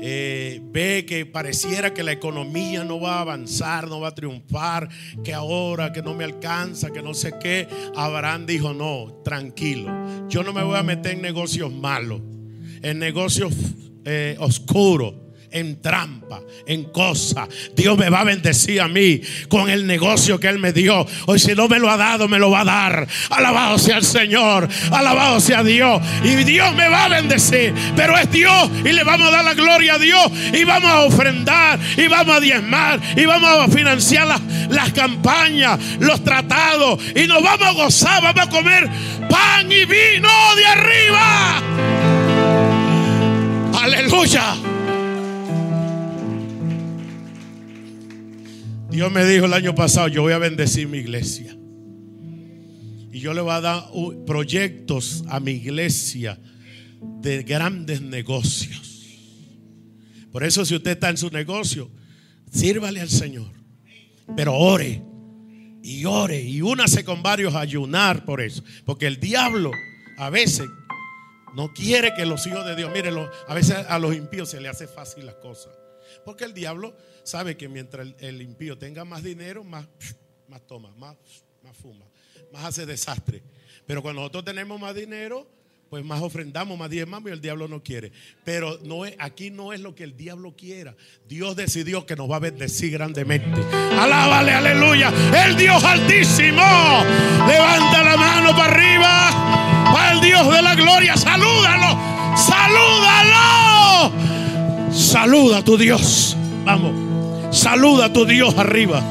[0.00, 4.88] eh, ve que pareciera que la economía no va a avanzar, no va a triunfar,
[5.24, 9.90] que ahora que no me alcanza, que no sé qué, Abraham dijo, no, tranquilo,
[10.28, 12.20] yo no me voy a meter en negocios malos,
[12.82, 13.52] en negocios
[14.04, 17.48] eh, oscuros en trampa, en cosa.
[17.74, 21.06] Dios me va a bendecir a mí con el negocio que Él me dio.
[21.26, 23.08] Hoy si no me lo ha dado, me lo va a dar.
[23.30, 26.00] Alabado sea el Señor, alabado sea Dios.
[26.24, 29.54] Y Dios me va a bendecir, pero es Dios y le vamos a dar la
[29.54, 34.26] gloria a Dios y vamos a ofrendar y vamos a diezmar y vamos a financiar
[34.26, 38.88] las, las campañas, los tratados y nos vamos a gozar, vamos a comer
[39.28, 41.62] pan y vino de arriba.
[43.82, 44.77] Aleluya.
[48.90, 51.54] Dios me dijo el año pasado, yo voy a bendecir mi iglesia.
[53.12, 53.84] Y yo le voy a dar
[54.26, 56.38] proyectos a mi iglesia
[57.20, 58.88] de grandes negocios.
[60.32, 61.90] Por eso si usted está en su negocio,
[62.50, 63.52] sírvale al Señor.
[64.36, 65.02] Pero ore
[65.82, 68.62] y ore y únase con varios a ayunar por eso.
[68.84, 69.70] Porque el diablo
[70.16, 70.66] a veces
[71.54, 74.68] no quiere que los hijos de Dios, mírenlo, a veces a los impíos se le
[74.68, 75.77] hace fácil las cosas.
[76.24, 79.86] Porque el diablo sabe que mientras el, impío tenga más dinero, más,
[80.48, 81.16] más toma, más,
[81.62, 82.04] más fuma,
[82.52, 83.42] más hace desastre.
[83.86, 85.46] Pero cuando nosotros tenemos más dinero,
[85.90, 88.12] pues más ofrendamos, más diezmamos y el diablo no quiere.
[88.44, 90.94] Pero no es, aquí no es lo que el diablo quiera.
[91.26, 93.60] Dios decidió que nos va a bendecir grandemente.
[93.98, 95.12] Alábale, aleluya.
[95.46, 96.62] El Dios altísimo.
[97.46, 99.92] Levanta la mano para arriba.
[99.92, 101.16] Para el Dios de la gloria.
[101.16, 102.36] Salúdalo.
[102.36, 103.07] Salúdalo.
[104.98, 106.36] Saluda a tu Dios.
[106.64, 106.92] Vamos.
[107.50, 109.02] Saluda a tu Dios arriba.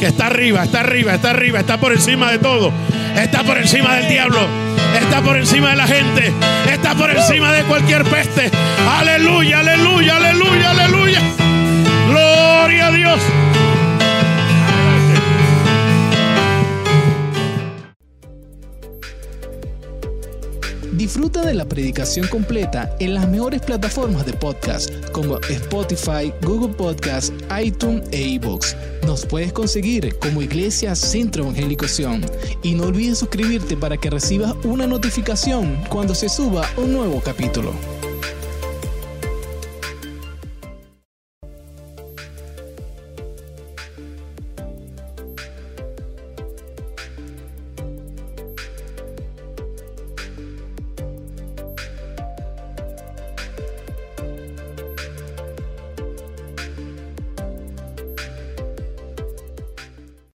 [0.00, 2.72] Que está arriba, está arriba, está arriba, está por encima de todo.
[3.16, 4.66] Está por encima del diablo
[4.98, 6.32] está por encima de la gente,
[6.70, 8.50] está por encima de cualquier peste.
[8.98, 11.20] Aleluya, aleluya, aleluya, aleluya.
[12.08, 13.20] Gloria a Dios.
[20.96, 27.34] Disfruta de la predicación completa en las mejores plataformas de podcast como Spotify, Google Podcast,
[27.62, 28.74] iTunes e iBooks.
[29.04, 31.84] Nos puedes conseguir como Iglesia Centro Evangélico
[32.62, 37.74] y no olvides suscribirte para que recibas una notificación cuando se suba un nuevo capítulo.